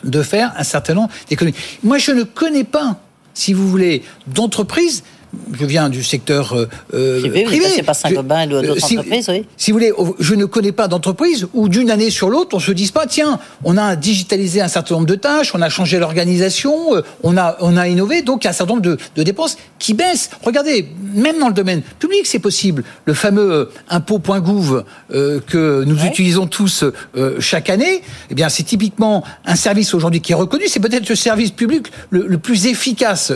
de 0.05 0.23
faire 0.23 0.53
un 0.57 0.65
certain 0.65 0.95
nombre 0.95 1.11
d'économies. 1.29 1.57
Moi, 1.83 1.99
je 1.99 2.13
ne 2.13 2.23
connais 2.23 2.65
pas, 2.65 3.01
si 3.35 3.53
vous 3.53 3.69
voulez, 3.69 4.03
d'entreprises 4.27 5.05
je 5.53 5.65
viens 5.65 5.89
du 5.89 6.03
secteur 6.05 6.53
euh, 6.55 6.69
euh 6.95 7.21
privé. 7.21 7.45
privé. 7.45 7.83
pas 7.83 7.95
Saint-Gobain 7.95 8.43
et 8.43 8.47
d'autres 8.47 8.71
euh, 8.71 8.79
si, 8.79 8.99
entreprises, 8.99 9.29
oui. 9.29 9.47
Si 9.57 9.71
vous 9.71 9.79
voulez, 9.79 9.93
je 10.19 10.35
ne 10.35 10.45
connais 10.45 10.73
pas 10.73 10.89
d'entreprise 10.89 11.47
où 11.55 11.69
d'une 11.69 11.91
année 11.91 12.11
sur 12.11 12.29
l'autre, 12.29 12.55
on 12.55 12.61
se 12.61 12.73
dise 12.73 12.91
pas, 12.91 13.07
tiens, 13.07 13.39
on 13.65 13.77
a 13.77 13.97
digitalisé 13.97 14.61
un 14.61 14.69
certain 14.69 14.95
nombre 14.95 15.07
de 15.07 15.15
tâches, 15.15 15.55
on 15.55 15.63
a 15.63 15.69
changé 15.69 15.99
l'organisation, 15.99 16.97
euh, 16.97 17.03
on 17.23 17.37
a, 17.37 17.57
on 17.61 17.77
a 17.77 17.89
innové, 17.89 18.23
donc 18.23 18.45
il 18.45 18.47
y 18.47 18.49
a 18.49 18.51
un 18.51 18.55
certain 18.55 18.75
nombre 18.75 18.83
de, 18.83 18.99
de 19.17 19.23
dépenses 19.23 19.57
qui 19.79 19.95
baissent. 19.95 20.31
Regardez, 20.43 20.89
même 21.15 21.39
dans 21.39 21.49
le 21.49 21.55
domaine 21.55 21.83
public, 21.99 22.27
c'est 22.27 22.39
possible. 22.39 22.85
Le 23.05 23.15
fameux 23.15 23.71
impôt.gouv 23.89 24.85
euh, 25.13 25.41
que 25.47 25.85
nous 25.85 26.05
utilisons 26.05 26.47
tous 26.47 26.85
chaque 27.39 27.71
année, 27.71 28.03
eh 28.31 28.35
bien, 28.35 28.49
c'est 28.49 28.63
typiquement 28.63 29.25
un 29.45 29.57
service 29.57 29.95
aujourd'hui 29.95 30.21
qui 30.21 30.33
est 30.33 30.37
reconnu. 30.37 30.65
C'est 30.69 30.81
peut-être 30.81 31.09
le 31.09 31.15
service 31.15 31.51
public 31.51 31.87
le, 32.11 32.27
le 32.27 32.39
plus 32.39 32.67
efficace, 32.67 33.33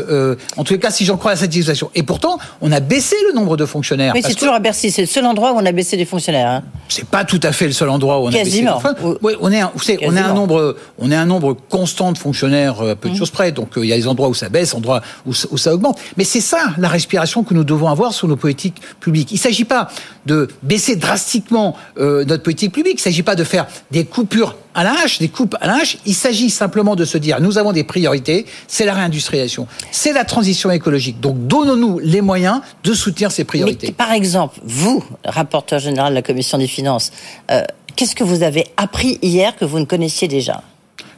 en 0.57 0.65
tous 0.65 0.75
les 0.75 0.79
cas, 0.79 0.91
si 0.91 1.05
j'en 1.05 1.17
crois 1.17 1.33
à 1.33 1.37
cette 1.37 1.55
Et 1.95 2.03
pourtant, 2.03 2.39
on 2.61 2.73
a 2.73 2.81
baissé 2.81 3.17
le 3.29 3.35
nombre 3.35 3.57
de 3.57 3.67
fonctionnaires. 3.67 4.13
Oui, 4.15 4.23
c'est 4.25 4.35
toujours 4.35 4.55
à 4.55 4.61
Bercy. 4.61 4.91
C'est 4.91 5.03
le 5.03 5.07
seul 5.07 5.25
endroit 5.27 5.53
où 5.53 5.57
on 5.57 5.67
a 5.67 5.73
baissé 5.73 5.97
les 5.97 6.05
fonctionnaires. 6.05 6.49
Hein. 6.49 6.63
C'est 6.89 7.07
pas 7.07 7.25
tout 7.25 7.41
à 7.43 7.53
fait 7.53 7.67
le 7.67 7.73
seul 7.73 7.89
endroit 7.89 8.21
où 8.21 8.25
on 8.25 8.29
a 8.29 8.33
baissé 8.33 8.65
fonctionnaires. 8.65 9.17
Oui, 9.23 9.35
on 9.41 9.53
est, 9.53 9.61
un, 9.61 9.73
on 10.03 10.17
est 10.17 10.21
un 10.21 10.35
nombre, 10.35 10.77
on 10.99 11.11
est 11.11 11.17
un 11.17 11.27
nombre 11.27 11.57
constant 11.69 12.13
de 12.13 12.19
fonctionnaires 12.19 12.81
à 12.81 12.97
peu 12.97 13.09
de 13.09 13.15
mmh. 13.15 13.19
choses 13.19 13.31
près. 13.31 13.53
Donc, 13.53 13.77
euh, 13.77 13.85
il 13.85 13.89
y 13.89 13.93
a 13.93 13.97
des 13.97 14.07
endroits 14.07 14.29
où 14.29 14.35
ça 14.35 14.49
baisse, 14.49 14.75
endroits 14.75 15.03
où, 15.27 15.33
où 15.51 15.59
ça 15.59 15.75
augmente. 15.75 15.99
Mais 16.17 16.25
c'est 16.25 16.41
ça 16.41 16.75
la 16.79 16.89
respiration 16.89 17.45
que 17.45 17.55
nous 17.55 17.65
devons 17.65 17.89
avoir 17.89 18.13
sur 18.13 18.29
nos 18.29 18.37
politiques 18.37 18.81
publiques. 19.01 19.31
Il 19.33 19.37
ne 19.37 19.41
s'agit 19.41 19.65
pas 19.65 19.89
de 20.27 20.49
baisser 20.63 20.97
drastiquement 20.97 21.77
euh, 21.99 22.25
notre 22.25 22.43
politique 22.43 22.73
publique. 22.73 22.95
Il 22.95 23.01
ne 23.01 23.13
s'agit 23.13 23.23
pas 23.23 23.37
de 23.37 23.45
faire 23.45 23.67
des 23.91 24.05
coupures 24.05 24.57
à 24.77 24.85
la 24.85 24.93
hache, 24.93 25.19
des 25.19 25.29
coupes 25.29 25.57
à 25.61 25.67
la 25.67 25.77
hache. 25.77 25.97
Il 26.07 26.15
s'agit 26.15 26.51
simplement 26.51 26.95
de 26.95 27.05
se 27.05 27.19
dire, 27.19 27.41
nous 27.41 27.59
avons 27.59 27.73
des 27.73 27.83
priorités, 27.83 28.45
c'est 28.69 28.85
la 28.85 28.95
réindustrialisation, 28.95 29.67
c'est 29.91 30.13
la 30.13 30.25
transition 30.25 30.71
écologique. 30.71 31.19
Donc 31.19 31.47
donnons-nous 31.47 31.99
les 31.99 32.21
moyens 32.21 32.61
de 32.85 32.93
soutenir 32.93 33.33
ces 33.33 33.45
priorités. 33.45 33.91
par 33.93 34.13
exemple, 34.13 34.61
vous, 34.63 35.03
rapporteur 35.25 35.79
général 35.79 36.11
de 36.13 36.17
la 36.17 36.23
Commission 36.23 36.59
des 36.59 36.67
finances, 36.67 37.11
euh, 37.51 37.63
qu'est-ce 37.97 38.15
que 38.15 38.23
vous 38.23 38.43
avez 38.43 38.67
appris 38.77 39.19
hier 39.23 39.57
que 39.57 39.65
vous 39.65 39.81
ne 39.81 39.87
connaissiez 39.87 40.29
déjà? 40.29 40.63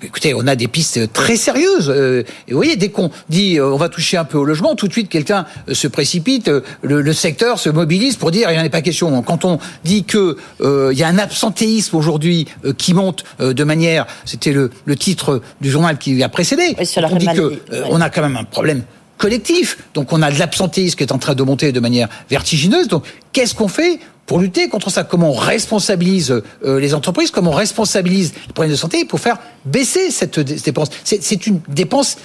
Écoutez, 0.03 0.33
on 0.35 0.47
a 0.47 0.55
des 0.55 0.69
pistes 0.69 1.13
très 1.13 1.37
sérieuses. 1.37 1.91
Euh, 1.91 2.23
et 2.47 2.53
vous 2.53 2.59
voyez, 2.59 2.77
dès 2.77 2.89
qu'on 2.91 3.11
dit 3.29 3.59
euh, 3.59 3.73
on 3.73 3.77
va 3.77 3.89
toucher 3.89 4.17
un 4.17 4.25
peu 4.25 4.39
au 4.39 4.45
logement, 4.45 4.77
tout 4.77 4.87
de 4.87 4.93
suite 4.93 5.09
quelqu'un 5.09 5.45
euh, 5.69 5.75
se 5.75 5.89
précipite, 5.89 6.51
le, 6.83 7.13
secteur 7.13 7.59
se 7.59 7.69
mobilise 7.69 8.17
pour 8.17 8.31
dire 8.31 8.51
il 8.51 8.55
n'y 8.55 8.61
en 8.61 8.65
a 8.65 8.69
pas 8.69 8.83
question. 8.83 9.23
Quand 9.23 9.45
on 9.45 9.59
dit 9.85 10.05
que 10.05 10.37
il 10.61 10.99
y 10.99 11.03
a 11.03 11.09
un 11.09 11.19
absentéisme 11.19 11.97
aujourd'hui 11.97 12.47
qui 12.77 12.95
monte 12.95 13.25
de 13.41 13.65
manière, 13.65 14.07
c'était 14.25 14.53
le, 14.53 14.71
titre 14.97 15.43
du 15.61 15.71
journal 15.71 15.99
qui 15.99 16.23
a 16.23 16.29
précédé, 16.29 16.77
on 16.79 17.17
dit 17.17 17.27
que 17.27 17.61
on 17.91 18.01
a 18.01 18.11
quand 18.11 18.23
même 18.23 18.37
un 18.37 18.45
problème 18.45 18.83
collectif. 19.17 19.79
Donc 19.95 20.13
on 20.13 20.23
a 20.23 20.31
de 20.31 20.39
l'absentéisme 20.39 20.97
qui 20.97 21.03
est 21.03 21.13
en 21.13 21.19
train 21.19 21.35
de 21.35 21.43
monter 21.43 21.73
de 21.73 21.81
manière 21.81 22.09
vertigineuse. 22.31 22.89
Donc 22.89 23.05
qu'est-ce 23.33 23.55
qu'on 23.55 23.69
fait 23.69 23.99
pour 24.29 24.39
lutter 24.39 24.69
contre 24.69 24.91
ça. 24.91 25.03
Comment 25.03 25.31
on 25.31 25.37
responsabilise 25.37 26.43
euh, 26.65 26.79
les 26.79 26.95
entreprises 26.95 27.33
Comment 27.33 27.51
on 27.51 27.55
responsabilise 27.55 28.35
les 28.47 28.53
problèmes 28.53 28.71
de 28.71 28.77
santé 28.77 29.05
pour 29.05 29.19
faire 29.19 29.39
baisser 29.65 30.11
cette 30.11 30.39
dépense. 30.39 30.91
C'est 31.03 31.47
une 31.47 31.61
dépense 31.67 32.19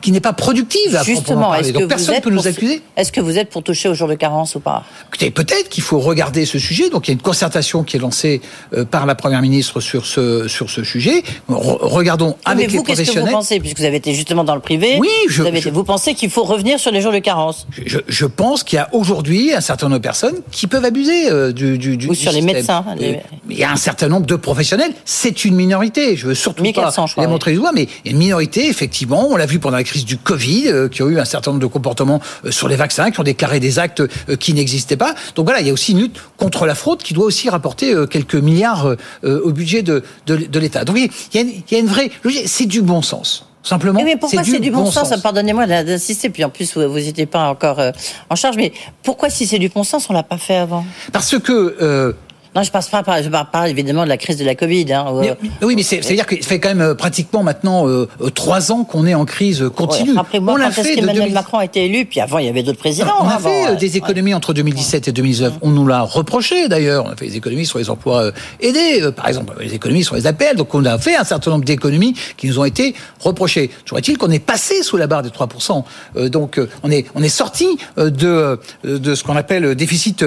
qui 0.00 0.12
n'est 0.12 0.20
pas 0.20 0.32
productive. 0.32 1.00
Justement, 1.04 1.54
est-ce 1.54 1.72
que 1.72 1.84
personne 1.84 2.16
ne 2.16 2.20
peut 2.20 2.30
nous 2.30 2.46
accuser. 2.46 2.82
Est-ce 2.96 3.12
que 3.12 3.20
vous 3.20 3.38
êtes 3.38 3.50
pour 3.50 3.62
toucher 3.62 3.88
au 3.88 3.94
jour 3.94 4.08
de 4.08 4.14
carence 4.14 4.54
ou 4.54 4.60
pas? 4.60 4.84
Écoutez, 5.08 5.30
peut-être 5.30 5.68
qu'il 5.68 5.82
faut 5.82 6.00
regarder 6.00 6.46
ce 6.46 6.58
sujet. 6.58 6.90
Donc, 6.90 7.06
il 7.06 7.10
y 7.10 7.12
a 7.12 7.14
une 7.14 7.22
concertation 7.22 7.84
qui 7.84 7.96
est 7.96 8.00
lancée 8.00 8.40
euh, 8.72 8.84
par 8.84 9.06
la 9.06 9.14
première 9.14 9.42
ministre 9.42 9.80
sur 9.80 10.06
ce 10.06 10.48
sur 10.48 10.70
ce 10.70 10.82
sujet. 10.82 11.22
regardons 11.48 12.36
avec 12.44 12.66
Mais 12.66 12.72
vous, 12.72 12.78
les 12.78 12.82
professionnels. 12.82 13.06
Qu'est-ce 13.06 13.24
que 13.24 13.30
vous 13.30 13.36
pensez, 13.36 13.60
puisque 13.60 13.78
vous 13.78 13.84
avez 13.84 13.96
été 13.96 14.14
justement 14.14 14.44
dans 14.44 14.54
le 14.54 14.60
privé 14.60 14.96
Oui, 14.98 15.08
je, 15.28 15.42
vous, 15.70 15.84
pensez 15.84 16.14
qu'il 16.14 16.30
faut 16.30 16.44
revenir 16.44 16.80
sur 16.80 16.90
les 16.90 17.00
jours 17.00 17.12
de 17.12 17.18
carence? 17.18 17.66
Je, 17.86 17.98
je, 18.08 18.26
pense 18.26 18.64
qu'il 18.64 18.76
y 18.76 18.80
a 18.80 18.88
aujourd'hui 18.92 19.52
un 19.52 19.60
certain 19.60 19.86
nombre 19.86 19.98
de 19.98 20.02
personnes 20.02 20.36
qui 20.50 20.66
peuvent 20.66 20.84
abuser 20.84 21.30
euh, 21.30 21.52
du, 21.52 21.78
du, 21.78 21.96
du, 21.96 22.08
Ou 22.08 22.14
sur 22.14 22.32
les 22.32 22.40
médecins. 22.40 22.84
Il 22.98 23.56
y 23.56 23.64
a 23.64 23.70
un 23.70 23.76
certain 23.76 24.08
nombre 24.08 24.26
de 24.26 24.36
professionnels. 24.36 24.92
C'est 25.04 25.44
une 25.44 25.54
minorité. 25.54 26.16
Je 26.16 26.28
veux 26.28 26.34
surtout 26.34 26.64
pas 26.72 26.92
les 27.18 27.26
montrer 27.26 27.52
du 27.52 27.58
doigt, 27.58 27.72
mais 27.72 27.88
une 28.04 28.16
minorité. 28.16 28.68
Effectivement, 28.68 29.28
on 29.30 29.36
l'a 29.42 29.46
vu 29.46 29.58
pendant 29.58 29.76
la 29.76 29.84
crise 29.84 30.04
du 30.04 30.16
Covid, 30.16 30.68
euh, 30.68 30.88
qui 30.88 31.02
ont 31.02 31.08
eu 31.08 31.18
un 31.18 31.24
certain 31.24 31.50
nombre 31.50 31.60
de 31.60 31.66
comportements 31.66 32.20
euh, 32.44 32.52
sur 32.52 32.68
les 32.68 32.76
vaccins, 32.76 33.10
qui 33.10 33.18
ont 33.18 33.24
déclaré 33.24 33.58
des 33.58 33.80
actes 33.80 34.00
euh, 34.00 34.36
qui 34.36 34.54
n'existaient 34.54 34.96
pas. 34.96 35.14
Donc 35.34 35.46
voilà, 35.46 35.60
il 35.60 35.66
y 35.66 35.70
a 35.70 35.72
aussi 35.72 35.92
une 35.92 35.98
lutte 35.98 36.16
contre 36.36 36.64
la 36.64 36.76
fraude 36.76 37.02
qui 37.02 37.12
doit 37.12 37.24
aussi 37.24 37.50
rapporter 37.50 37.94
quelques 38.08 38.36
milliards 38.36 38.96
au 39.22 39.50
budget 39.50 39.82
de, 39.82 40.02
de, 40.26 40.58
l'État. 40.58 40.84
Donc 40.84 40.96
il 40.96 41.10
y, 41.34 41.38
a 41.38 41.40
une, 41.40 41.48
il 41.48 41.72
y 41.72 41.74
a 41.74 41.78
une 41.78 41.86
vraie 41.86 42.10
C'est 42.46 42.66
du 42.66 42.82
bon 42.82 43.02
sens. 43.02 43.46
Simplement. 43.62 44.02
mais 44.02 44.16
pourquoi 44.16 44.42
c'est 44.42 44.58
du, 44.58 44.72
bon, 44.72 44.90
sens, 44.90 45.12
Pardonnez-moi 45.20 45.66
d'insister, 45.66 46.30
puis 46.30 46.42
en 46.44 46.50
plus 46.50 46.76
vous 46.76 46.98
n'étiez 46.98 47.26
pas 47.26 47.48
encore 47.48 47.80
en 48.28 48.34
charge, 48.34 48.56
mais 48.56 48.72
pourquoi 49.04 49.30
si 49.30 49.46
c'est 49.46 49.60
du 49.60 49.68
bon 49.68 49.84
sens, 49.84 50.10
on 50.10 50.12
l'a 50.12 50.24
pas 50.24 50.38
fait 50.38 50.56
avant? 50.56 50.84
Parce 51.12 51.38
que 51.38 52.14
non, 52.54 52.62
je 52.62 52.70
passe 52.70 52.88
pas, 52.88 53.02
je 53.22 53.30
parle 53.30 53.46
pas 53.50 53.68
évidemment 53.70 54.04
de 54.04 54.10
la 54.10 54.18
crise 54.18 54.36
de 54.36 54.44
la 54.44 54.54
Covid. 54.54 54.92
Hein, 54.92 55.06
oui, 55.62 55.74
mais 55.74 55.82
c'est-à-dire 55.82 56.26
ça 56.28 56.48
fait 56.48 56.60
quand 56.60 56.68
même 56.68 56.82
euh, 56.82 56.94
pratiquement 56.94 57.42
maintenant 57.42 57.88
euh, 57.88 58.08
euh, 58.20 58.28
trois 58.28 58.72
ans 58.72 58.84
qu'on 58.84 59.06
est 59.06 59.14
en 59.14 59.24
crise 59.24 59.64
continue. 59.74 60.12
Rappelez-moi 60.14 60.58
quand 60.58 60.82
est-ce 60.82 60.94
qu'Emmanuel 60.96 61.32
Macron 61.32 61.58
a 61.58 61.64
été 61.64 61.86
élu, 61.86 62.04
puis 62.04 62.20
avant 62.20 62.38
il 62.38 62.46
y 62.46 62.48
avait 62.50 62.62
d'autres 62.62 62.78
présidents. 62.78 63.08
On 63.22 63.28
a 63.28 63.38
fait 63.38 63.76
des 63.76 63.96
économies 63.96 64.34
entre 64.34 64.52
2017 64.52 65.08
et 65.08 65.12
2019. 65.12 65.54
On 65.62 65.70
nous 65.70 65.86
l'a 65.86 66.02
reproché 66.02 66.68
d'ailleurs. 66.68 67.06
On 67.06 67.10
a 67.10 67.16
fait 67.16 67.26
des 67.28 67.36
économies 67.36 67.64
sur 67.64 67.78
les 67.78 67.88
emplois 67.88 68.32
aidés, 68.60 69.10
par 69.16 69.28
exemple, 69.28 69.54
les 69.58 69.74
économies 69.74 70.04
sur 70.04 70.14
les 70.14 70.26
appels. 70.26 70.56
Donc 70.56 70.74
on 70.74 70.84
a 70.84 70.98
fait 70.98 71.16
un 71.16 71.24
certain 71.24 71.52
nombre 71.52 71.64
d'économies 71.64 72.14
qui 72.36 72.48
nous 72.48 72.58
ont 72.58 72.66
été 72.66 72.94
reprochées. 73.20 73.70
Toujours 73.86 73.98
est-il 73.98 74.18
qu'on 74.18 74.30
est 74.30 74.38
passé 74.38 74.82
sous 74.82 74.98
la 74.98 75.06
barre 75.06 75.22
des 75.22 75.30
3%. 75.30 75.84
donc 76.28 76.60
on 76.82 76.90
est 76.90 77.06
on 77.14 77.22
est 77.22 77.30
sorti 77.30 77.78
de 77.96 78.60
de 78.84 79.14
ce 79.14 79.24
qu'on 79.24 79.36
appelle 79.36 79.74
déficit 79.74 80.22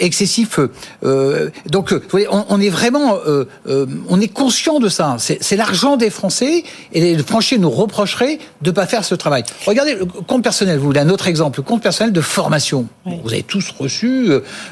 excessif 0.00 0.58
donc, 1.02 1.92
vous 1.92 2.00
voyez, 2.10 2.28
on, 2.30 2.60
est 2.60 2.68
vraiment, 2.68 3.18
on 3.66 4.20
est 4.20 4.32
conscient 4.32 4.78
de 4.78 4.88
ça. 4.88 5.16
C'est 5.18 5.56
l'argent 5.56 5.96
des 5.96 6.10
Français 6.10 6.64
et 6.92 7.00
les 7.00 7.22
Français 7.22 7.58
nous 7.58 7.70
reprocheraient 7.70 8.38
de 8.62 8.70
pas 8.70 8.86
faire 8.86 9.04
ce 9.04 9.14
travail. 9.14 9.44
Regardez 9.66 9.94
le 9.94 10.04
compte 10.04 10.42
personnel. 10.42 10.78
Vous 10.78 10.86
voulez 10.86 11.00
un 11.00 11.08
autre 11.08 11.28
exemple, 11.28 11.60
le 11.60 11.64
compte 11.64 11.82
personnel 11.82 12.12
de 12.12 12.20
formation. 12.20 12.86
Vous 13.04 13.32
avez 13.32 13.42
tous 13.42 13.72
reçu 13.78 14.30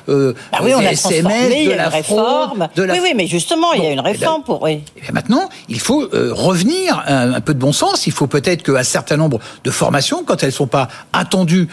euh, 0.08 0.32
bah 0.52 0.58
oui, 0.62 0.72
on 0.74 0.78
a 0.78 0.92
SMS, 0.92 1.66
de 1.66 1.72
la 1.72 1.88
réforme. 1.88 2.68
De 2.74 2.82
la... 2.82 2.94
Oui, 2.94 3.00
oui, 3.02 3.12
mais 3.16 3.26
justement, 3.26 3.72
il 3.72 3.84
y 3.84 3.86
a 3.86 3.92
une 3.92 4.00
réforme 4.00 4.42
pour. 4.42 4.62
Oui. 4.62 4.82
Et 5.08 5.12
maintenant, 5.12 5.48
il 5.68 5.80
faut 5.80 6.08
revenir 6.12 7.02
un, 7.06 7.34
un, 7.34 7.40
peu 7.40 7.54
de 7.54 7.58
bon 7.58 7.72
sens. 7.72 8.06
Il 8.06 8.12
faut 8.12 8.26
peut-être 8.26 8.62
qu'un 8.62 8.82
certain 8.82 9.16
nombre 9.16 9.38
de 9.64 9.70
formations, 9.70 10.24
quand 10.24 10.42
elles 10.42 10.52
sont 10.52 10.66
pas 10.66 10.88
attendues 11.12 11.68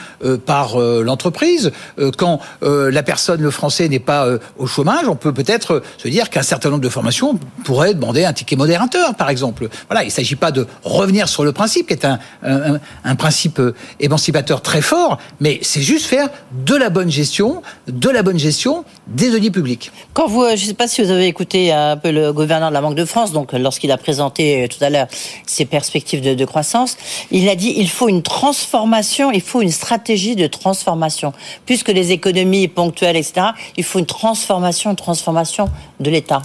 par 0.45 0.77
l'entreprise, 0.77 1.71
quand 2.17 2.39
la 2.61 3.03
personne, 3.03 3.41
le 3.41 3.51
français, 3.51 3.87
n'est 3.89 3.99
pas 3.99 4.24
au 4.57 4.67
chômage, 4.67 5.07
on 5.07 5.15
peut 5.15 5.33
peut-être 5.33 5.81
se 5.97 6.07
dire 6.07 6.29
qu'un 6.29 6.43
certain 6.43 6.69
nombre 6.69 6.81
de 6.81 6.89
formations 6.89 7.37
pourraient 7.63 7.93
demander 7.93 8.25
un 8.25 8.33
ticket 8.33 8.55
modérateur, 8.55 9.15
par 9.15 9.29
exemple. 9.29 9.69
Voilà, 9.87 10.03
il 10.03 10.07
ne 10.07 10.11
s'agit 10.11 10.35
pas 10.35 10.51
de 10.51 10.67
revenir 10.83 11.27
sur 11.27 11.43
le 11.43 11.51
principe, 11.51 11.87
qui 11.87 11.93
est 11.93 12.05
un, 12.05 12.19
un, 12.43 13.15
principe 13.15 13.59
euh, 13.59 13.73
émancipateur 13.99 14.61
très 14.61 14.81
fort, 14.81 15.17
mais 15.39 15.59
c'est 15.61 15.81
juste 15.81 16.05
faire 16.05 16.29
de 16.65 16.75
la 16.75 16.89
bonne 16.89 17.09
gestion, 17.09 17.61
de 17.87 18.09
la 18.09 18.23
bonne 18.23 18.39
gestion 18.39 18.85
des 19.07 19.29
deniers 19.29 19.51
publics. 19.51 19.91
Quand 20.13 20.27
vous, 20.27 20.43
euh, 20.43 20.55
je 20.55 20.63
ne 20.63 20.67
sais 20.67 20.73
pas 20.73 20.87
si 20.87 21.03
vous 21.03 21.11
avez 21.11 21.27
écouté 21.27 21.71
un 21.71 21.97
peu 21.97 22.11
le 22.11 22.33
gouverneur 22.33 22.69
de 22.69 22.73
la 22.73 22.81
Banque 22.81 22.95
de 22.95 23.05
France, 23.05 23.31
donc 23.31 23.53
lorsqu'il 23.53 23.91
a 23.91 23.97
présenté 23.97 24.63
euh, 24.63 24.67
tout 24.67 24.83
à 24.83 24.89
l'heure 24.89 25.07
ses 25.45 25.65
perspectives 25.65 26.21
de, 26.21 26.45
croissance, 26.45 26.97
il 27.31 27.49
a 27.49 27.55
dit 27.55 27.73
il 27.77 27.89
faut 27.89 28.07
une 28.07 28.21
transformation, 28.21 29.31
il 29.31 29.41
faut 29.41 29.61
une 29.61 29.71
stratégie 29.71 30.35
de 30.35 30.47
transformation. 30.47 31.33
Plus 31.65 31.83
que 31.83 31.91
les 31.91 32.11
économies 32.11 32.67
ponctuelles, 32.67 33.15
etc., 33.15 33.47
il 33.77 33.83
faut 33.83 33.99
une 33.99 34.05
transformation, 34.17 34.91
une 34.91 34.95
transformation 34.95 35.69
de 35.99 36.09
l'État. 36.09 36.41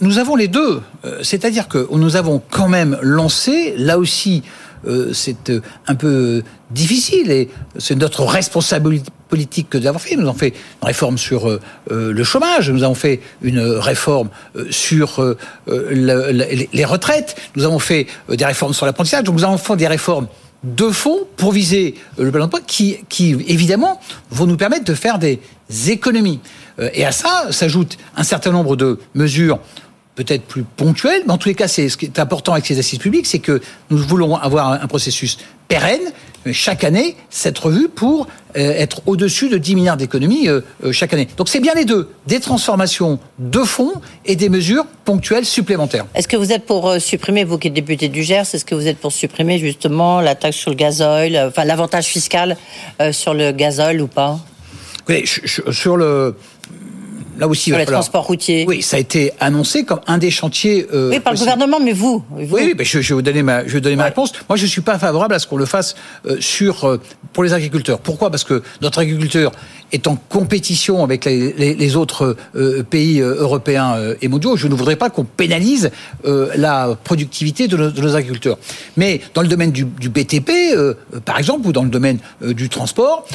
Nous 0.00 0.18
avons 0.18 0.34
les 0.34 0.48
deux. 0.48 0.82
C'est-à-dire 1.22 1.68
que 1.68 1.88
nous 1.92 2.16
avons 2.16 2.42
quand 2.50 2.68
même 2.68 2.98
lancé, 3.00 3.74
là 3.76 3.96
aussi, 3.96 4.42
euh, 4.86 5.12
c'est 5.12 5.50
euh, 5.50 5.60
un 5.88 5.94
peu 5.94 6.42
difficile 6.70 7.30
et 7.30 7.50
c'est 7.78 7.96
notre 7.96 8.24
responsabilité 8.24 9.10
politique 9.28 9.68
que 9.68 9.78
d'avoir 9.78 10.00
fait. 10.00 10.16
Nous 10.16 10.26
avons 10.26 10.38
fait 10.38 10.54
une 10.82 10.86
réforme 10.86 11.18
sur 11.18 11.48
euh, 11.48 11.60
le 11.88 12.24
chômage, 12.24 12.70
nous 12.70 12.82
avons 12.82 12.94
fait 12.94 13.20
une 13.42 13.60
réforme 13.60 14.30
sur 14.70 15.36
les 15.68 16.84
retraites, 16.84 17.36
nous 17.56 17.64
avons 17.64 17.78
fait 17.78 18.06
des 18.28 18.44
réformes 18.44 18.72
sur 18.72 18.86
l'apprentissage, 18.86 19.24
donc 19.24 19.36
nous 19.36 19.44
avons 19.44 19.58
fait 19.58 19.76
des 19.76 19.86
réformes 19.86 20.26
de 20.64 20.90
fond 20.90 21.20
pour 21.36 21.52
viser 21.52 21.94
le 22.18 22.30
plein 22.30 22.44
emploi 22.44 22.60
qui, 22.66 22.98
qui, 23.08 23.32
évidemment, 23.48 24.00
vont 24.30 24.46
nous 24.46 24.56
permettre 24.56 24.84
de 24.84 24.94
faire 24.94 25.18
des 25.18 25.40
économies. 25.88 26.40
Et 26.94 27.04
à 27.04 27.12
ça 27.12 27.48
s'ajoute 27.50 27.98
un 28.16 28.22
certain 28.22 28.52
nombre 28.52 28.76
de 28.76 28.98
mesures 29.14 29.58
peut-être 30.14 30.44
plus 30.44 30.64
ponctuel, 30.64 31.22
mais 31.26 31.32
en 31.32 31.38
tous 31.38 31.48
les 31.48 31.54
cas, 31.54 31.68
c'est 31.68 31.88
ce 31.88 31.96
qui 31.96 32.04
est 32.04 32.18
important 32.18 32.52
avec 32.52 32.66
ces 32.66 32.78
assises 32.78 32.98
publiques, 32.98 33.26
c'est 33.26 33.38
que 33.38 33.60
nous 33.88 33.98
voulons 33.98 34.36
avoir 34.36 34.72
un 34.72 34.86
processus 34.86 35.38
pérenne 35.68 36.12
chaque 36.52 36.84
année 36.84 37.16
cette 37.30 37.58
revue 37.58 37.88
pour 37.88 38.26
euh, 38.26 38.26
être 38.54 39.02
au-dessus 39.06 39.48
de 39.48 39.58
10 39.58 39.74
milliards 39.74 39.96
d'économies 39.96 40.48
euh, 40.48 40.60
euh, 40.84 40.92
chaque 40.92 41.12
année. 41.12 41.28
Donc 41.36 41.48
c'est 41.48 41.60
bien 41.60 41.74
les 41.74 41.84
deux, 41.84 42.08
des 42.26 42.40
transformations 42.40 43.18
de 43.38 43.60
fonds 43.60 43.92
et 44.24 44.36
des 44.36 44.48
mesures 44.48 44.84
ponctuelles 45.04 45.44
supplémentaires. 45.44 46.06
Est-ce 46.14 46.28
que 46.28 46.36
vous 46.36 46.52
êtes 46.52 46.66
pour 46.66 46.94
supprimer, 46.98 47.44
vous 47.44 47.58
qui 47.58 47.68
êtes 47.68 47.74
député 47.74 48.08
du 48.08 48.22
Gers, 48.22 48.42
est-ce 48.52 48.64
que 48.64 48.74
vous 48.74 48.86
êtes 48.86 48.98
pour 48.98 49.12
supprimer 49.12 49.58
justement 49.58 50.20
la 50.20 50.34
taxe 50.34 50.56
sur 50.56 50.70
le 50.70 50.76
gazole, 50.76 51.36
enfin 51.36 51.64
l'avantage 51.64 52.06
fiscal 52.06 52.56
sur 53.12 53.34
le 53.34 53.52
gazole 53.52 54.00
ou 54.00 54.06
pas? 54.06 54.38
Sur 55.24 55.96
le 55.96 56.36
là 57.40 57.48
aussi, 57.48 57.70
sur 57.70 57.78
les 57.78 57.86
transports 57.86 58.26
routiers. 58.26 58.66
Oui, 58.68 58.82
ça 58.82 58.98
a 58.98 59.00
été 59.00 59.32
annoncé 59.40 59.84
comme 59.84 60.00
un 60.06 60.18
des 60.18 60.30
chantiers. 60.30 60.86
Euh, 60.92 61.10
oui, 61.10 61.20
par 61.20 61.32
le 61.32 61.38
gouvernement, 61.38 61.80
mais 61.80 61.92
vous. 61.92 62.22
Oui, 62.30 62.74
mais 62.76 62.84
je, 62.84 63.00
je, 63.00 63.08
vais 63.08 63.14
vous 63.14 63.22
donner 63.22 63.42
ma, 63.42 63.66
je 63.66 63.72
vais 63.72 63.80
donner 63.80 63.96
ma 63.96 64.04
réponse. 64.04 64.32
Moi, 64.48 64.56
je 64.56 64.66
suis 64.66 64.82
pas 64.82 64.98
favorable 64.98 65.34
à 65.34 65.38
ce 65.38 65.46
qu'on 65.46 65.56
le 65.56 65.64
fasse 65.64 65.96
euh, 66.26 66.36
sur 66.38 66.84
euh, 66.84 67.00
pour 67.32 67.42
les 67.42 67.54
agriculteurs. 67.54 67.98
Pourquoi? 67.98 68.30
Parce 68.30 68.44
que 68.44 68.62
notre 68.82 68.98
agriculteur 68.98 69.52
est 69.92 70.06
en 70.06 70.16
compétition 70.16 71.02
avec 71.02 71.24
les, 71.24 71.52
les, 71.54 71.74
les 71.74 71.96
autres 71.96 72.36
pays 72.90 73.18
européens 73.20 73.96
et 74.22 74.28
mondiaux. 74.28 74.56
Je 74.56 74.68
ne 74.68 74.74
voudrais 74.74 74.94
pas 74.94 75.10
qu'on 75.10 75.24
pénalise 75.24 75.90
la 76.24 76.96
productivité 77.02 77.66
de 77.66 77.76
nos, 77.76 77.90
de 77.90 78.00
nos, 78.00 78.14
agriculteurs. 78.14 78.56
Mais 78.96 79.20
dans 79.34 79.42
le 79.42 79.48
domaine 79.48 79.72
du, 79.72 79.84
du 79.84 80.08
BTP, 80.08 80.50
par 81.24 81.38
exemple, 81.38 81.66
ou 81.66 81.72
dans 81.72 81.82
le 81.82 81.88
domaine 81.88 82.18
du 82.40 82.68
transport, 82.68 83.26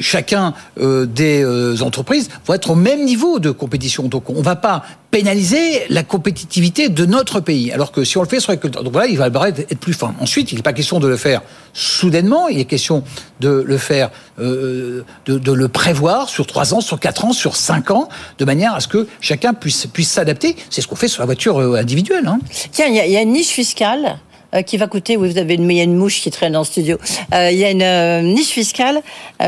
chacun 0.00 0.54
des 0.76 1.82
entreprises 1.82 2.28
va 2.46 2.54
être 2.54 2.70
au 2.70 2.76
même 2.76 3.04
niveau 3.04 3.40
de 3.40 3.50
compétition. 3.54 4.04
Donc 4.04 4.30
on 4.30 4.34
ne 4.34 4.42
va 4.42 4.56
pas 4.56 4.84
pénaliser 5.10 5.82
la 5.90 6.02
compétitivité 6.02 6.88
de 6.88 7.06
notre 7.06 7.40
pays. 7.40 7.72
Alors 7.72 7.92
que 7.92 8.04
si 8.04 8.18
on 8.18 8.22
le 8.22 8.28
fait 8.28 8.40
sur 8.40 8.52
l'agriculture, 8.52 8.82
donc 8.82 8.92
voilà, 8.92 9.08
il 9.08 9.16
va 9.16 9.28
être 9.48 9.78
plus 9.78 9.92
fin. 9.92 10.14
Ensuite, 10.20 10.52
il 10.52 10.56
n'est 10.56 10.62
pas 10.62 10.72
question 10.72 11.00
de 11.00 11.08
le 11.08 11.16
faire 11.16 11.42
soudainement, 11.72 12.48
il 12.48 12.58
est 12.58 12.64
question 12.64 13.02
de 13.40 13.48
le 13.66 13.78
faire, 13.78 14.10
euh, 14.38 15.04
de, 15.26 15.52
le 15.52 15.68
prévoir 15.68 16.28
sur 16.28 16.46
trois 16.46 16.72
ans, 16.74 16.80
sur 16.80 17.00
quatre 17.00 17.24
ans, 17.24 17.32
sur 17.32 17.56
cinq 17.56 17.90
ans, 17.90 18.08
de 18.38 18.44
manière 18.44 18.74
à 18.74 18.80
ce 18.80 18.88
que 18.88 19.06
chacun 19.20 19.54
puisse 19.54 19.86
puisse 19.86 20.10
s'adapter. 20.10 20.56
C'est 20.70 20.80
ce 20.80 20.88
qu'on 20.88 20.96
fait 20.96 21.08
sur 21.08 21.22
la 21.22 21.26
voiture 21.26 21.60
euh, 21.60 21.76
individuelle. 21.76 22.26
Hein. 22.26 22.38
Tiens, 22.72 22.86
il 22.86 22.94
y, 22.94 23.16
a 23.16 23.22
une 23.22 23.32
niche 23.32 23.48
fiscale 23.48 24.18
qui 24.62 24.76
va 24.76 24.86
coûter, 24.86 25.16
oui, 25.16 25.28
vous 25.30 25.38
avez 25.38 25.54
une, 25.54 25.70
il 25.70 25.76
y 25.76 25.80
a 25.80 25.84
une 25.84 25.96
mouche 25.96 26.20
qui 26.20 26.30
traîne 26.30 26.52
dans 26.52 26.60
le 26.60 26.64
studio, 26.64 26.98
euh, 27.32 27.50
il 27.50 27.58
y 27.58 27.64
a 27.64 27.70
une 27.70 27.82
euh, 27.82 28.22
niche 28.22 28.50
fiscale 28.50 29.02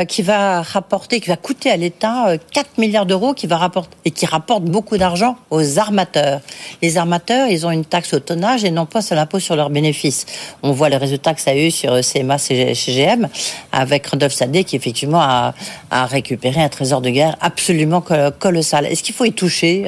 qui 0.09 0.23
va 0.23 0.63
rapporter, 0.63 1.21
qui 1.21 1.29
va 1.29 1.37
coûter 1.37 1.71
à 1.71 1.77
l'État 1.77 2.37
4 2.53 2.79
milliards 2.79 3.07
d'euros, 3.07 3.35
qui 3.35 3.47
va 3.47 3.57
rapporter, 3.57 3.97
et 4.05 4.11
qui 4.11 4.27
rapporte 4.27 4.65
beaucoup 4.65 4.99
d'argent 4.99 5.37
aux 5.51 5.79
armateurs. 5.79 6.41
Les 6.83 6.97
armateurs, 6.97 7.49
ils 7.49 7.67
ont 7.67 7.71
une 7.71 7.85
taxe 7.85 8.13
au 8.13 8.19
tonnage 8.19 8.65
et 8.65 8.71
non 8.71 8.85
pas 8.85 9.01
sur 9.01 9.15
l'impôt 9.15 9.39
sur 9.39 9.57
leurs 9.57 9.71
bénéfices. 9.71 10.27
On 10.63 10.73
voit 10.73 10.89
les 10.89 10.97
résultats 10.97 11.35
que 11.35 11.41
ça 11.41 11.53
a 11.53 11.55
eu 11.55 11.71
sur 11.71 11.99
CMA, 12.01 12.39
CGM, 12.39 13.29
avec 13.73 14.07
Rodolphe 14.07 14.35
Sadé, 14.35 14.65
qui 14.65 14.77
effectivement 14.77 15.23
a, 15.23 15.55
a 15.91 16.07
récupéré 16.07 16.61
un 16.61 16.69
trésor 16.69 17.01
de 17.01 17.11
guerre 17.11 17.37
absolument 17.41 18.03
colossal. 18.39 18.87
Est-ce 18.87 19.03
qu'il 19.03 19.15
faut 19.15 19.25
y 19.25 19.33
toucher 19.33 19.85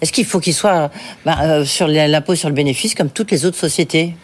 Est-ce 0.00 0.12
qu'il 0.12 0.24
faut 0.24 0.40
qu'il 0.40 0.54
soit 0.54 0.90
ben, 1.24 1.64
sur 1.64 1.88
l'impôt 1.88 2.34
sur 2.34 2.48
le 2.48 2.54
bénéfice 2.54 2.94
comme 2.94 3.10
toutes 3.10 3.30
les 3.30 3.44
autres 3.44 3.58
sociétés? 3.58 4.14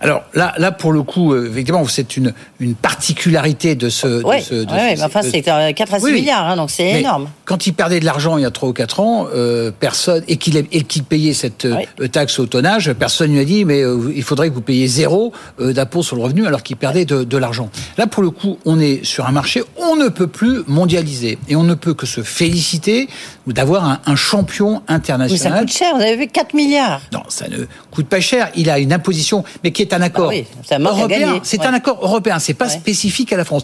Alors 0.00 0.22
là, 0.32 0.54
là 0.58 0.70
pour 0.70 0.92
le 0.92 1.02
coup, 1.02 1.32
euh, 1.32 1.48
effectivement, 1.50 1.84
c'est 1.86 2.16
une, 2.16 2.32
une 2.60 2.74
particularité 2.74 3.74
de 3.74 3.88
ce. 3.88 4.22
Oui, 4.24 4.44
de 4.50 4.66
mais 4.70 5.02
enfin, 5.02 5.22
c'est 5.22 5.42
4 5.42 5.94
à 5.94 5.98
6 5.98 6.12
milliards, 6.12 6.46
hein, 6.46 6.56
donc 6.56 6.70
c'est 6.70 7.00
énorme. 7.00 7.28
Quand 7.44 7.66
il 7.66 7.72
perdait 7.72 7.98
de 7.98 8.04
l'argent 8.04 8.38
il 8.38 8.42
y 8.42 8.46
a 8.46 8.50
3 8.50 8.68
ou 8.68 8.72
4 8.72 9.00
ans, 9.00 9.26
euh, 9.34 9.72
personne 9.78 10.22
et 10.28 10.36
qu'il 10.36 10.66
qu'il 10.68 11.02
payait 11.02 11.32
cette 11.32 11.64
euh, 11.64 12.06
taxe 12.12 12.38
au 12.38 12.46
tonnage, 12.46 12.92
personne 12.92 13.32
lui 13.32 13.40
a 13.40 13.44
dit 13.44 13.64
mais 13.64 13.82
il 14.14 14.22
faudrait 14.22 14.50
que 14.50 14.54
vous 14.54 14.60
payiez 14.60 14.86
zéro 14.86 15.32
d'impôt 15.58 16.02
sur 16.02 16.16
le 16.16 16.22
revenu 16.22 16.46
alors 16.46 16.62
qu'il 16.62 16.76
perdait 16.76 17.04
de, 17.04 17.24
de 17.24 17.36
l'argent. 17.36 17.70
Là, 17.96 18.06
pour 18.06 18.22
le 18.22 18.30
coup, 18.30 18.58
on 18.64 18.78
est 18.78 19.04
sur 19.04 19.26
un 19.26 19.32
marché, 19.32 19.62
on 19.76 19.96
ne 19.96 20.08
peut 20.08 20.26
plus 20.26 20.62
mondialiser 20.66 21.38
et 21.48 21.56
on 21.56 21.64
ne 21.64 21.74
peut 21.74 21.94
que 21.94 22.06
se 22.06 22.22
féliciter 22.22 23.08
d'avoir 23.46 23.84
un, 23.84 24.00
un, 24.06 24.16
champion 24.16 24.82
international. 24.88 25.30
Mais 25.30 25.38
ça 25.38 25.50
coûte 25.60 25.72
cher, 25.72 25.94
vous 25.96 26.02
avez 26.02 26.16
vu 26.16 26.26
4 26.28 26.54
milliards. 26.54 27.00
Non, 27.12 27.22
ça 27.28 27.48
ne 27.48 27.64
coûte 27.90 28.06
pas 28.06 28.20
cher. 28.20 28.50
Il 28.54 28.70
a 28.70 28.78
une 28.78 28.92
imposition, 28.92 29.44
mais 29.64 29.72
qui 29.72 29.82
est 29.82 29.87
un 29.92 30.02
accord 30.02 30.30
bah 30.30 30.90
européen. 30.90 31.40
C'est 31.42 31.62
un 31.62 31.74
accord 31.74 31.98
européen. 32.02 32.38
C'est 32.38 32.54
pas 32.54 32.68
spécifique 32.68 33.32
à 33.32 33.36
la 33.36 33.44
France. 33.44 33.62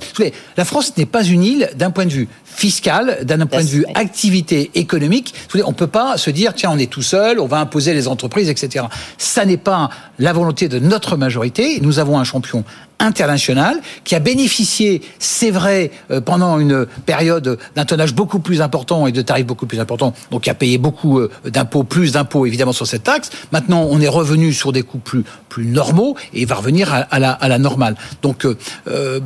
La 0.56 0.64
France 0.64 0.96
n'est 0.96 1.06
pas 1.06 1.24
une 1.24 1.42
île 1.42 1.70
d'un 1.76 1.90
point 1.90 2.06
de 2.06 2.12
vue 2.12 2.28
fiscal, 2.44 3.18
d'un 3.24 3.46
point 3.46 3.62
de 3.62 3.68
vue 3.68 3.84
activité 3.94 4.70
économique. 4.74 5.34
On 5.64 5.72
peut 5.72 5.86
pas 5.86 6.16
se 6.18 6.30
dire 6.30 6.54
tiens 6.54 6.70
on 6.72 6.78
est 6.78 6.90
tout 6.90 7.02
seul, 7.02 7.40
on 7.40 7.46
va 7.46 7.58
imposer 7.58 7.94
les 7.94 8.08
entreprises, 8.08 8.48
etc. 8.48 8.86
Ça 9.18 9.44
n'est 9.44 9.56
pas 9.56 9.90
la 10.18 10.32
volonté 10.32 10.68
de 10.68 10.78
notre 10.78 11.16
majorité. 11.16 11.80
Nous 11.80 11.98
avons 11.98 12.18
un 12.18 12.24
champion 12.24 12.64
international 13.00 13.80
qui 14.04 14.14
a 14.14 14.20
bénéficié, 14.20 15.02
c'est 15.18 15.50
vrai, 15.50 15.90
euh, 16.10 16.20
pendant 16.20 16.58
une 16.58 16.86
période 17.06 17.58
d'un 17.74 17.84
tonnage 17.84 18.14
beaucoup 18.14 18.38
plus 18.38 18.60
important 18.60 19.06
et 19.06 19.12
de 19.12 19.22
tarifs 19.22 19.46
beaucoup 19.46 19.66
plus 19.66 19.80
importants, 19.80 20.14
donc 20.30 20.42
qui 20.42 20.50
a 20.50 20.54
payé 20.54 20.78
beaucoup 20.78 21.18
euh, 21.18 21.30
d'impôts, 21.44 21.84
plus 21.84 22.12
d'impôts 22.12 22.46
évidemment 22.46 22.72
sur 22.72 22.86
cette 22.86 23.04
taxe. 23.04 23.30
Maintenant, 23.52 23.86
on 23.90 24.00
est 24.00 24.08
revenu 24.08 24.52
sur 24.52 24.72
des 24.72 24.82
coûts 24.82 24.98
plus 24.98 25.24
plus 25.48 25.66
normaux 25.66 26.16
et 26.32 26.44
va 26.46 26.56
revenir 26.56 26.92
à, 26.92 27.18
la, 27.20 27.30
à 27.30 27.46
la 27.48 27.58
normale. 27.58 27.94
Donc 28.22 28.44
euh, 28.44 29.20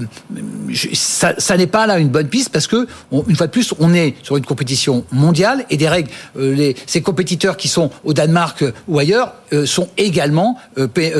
ça, 0.92 1.56
n'est 1.56 1.66
pas 1.66 1.86
là 1.86 1.98
une 1.98 2.10
bonne 2.10 2.28
piste 2.28 2.50
parce 2.50 2.66
que 2.66 2.86
une 3.26 3.34
fois 3.34 3.46
de 3.46 3.52
plus, 3.52 3.72
on 3.78 3.94
est 3.94 4.14
sur 4.22 4.36
une 4.36 4.44
compétition 4.44 5.06
mondiale 5.10 5.64
et 5.70 5.78
des 5.78 5.88
règles. 5.88 6.10
les, 6.36 6.76
ces 6.84 7.00
compétiteurs 7.00 7.56
qui 7.56 7.68
sont 7.68 7.90
au 8.04 8.12
Danemark 8.12 8.62
ou 8.88 8.98
ailleurs 8.98 9.32
sont 9.64 9.88
également 9.96 10.56
payent 10.94 11.12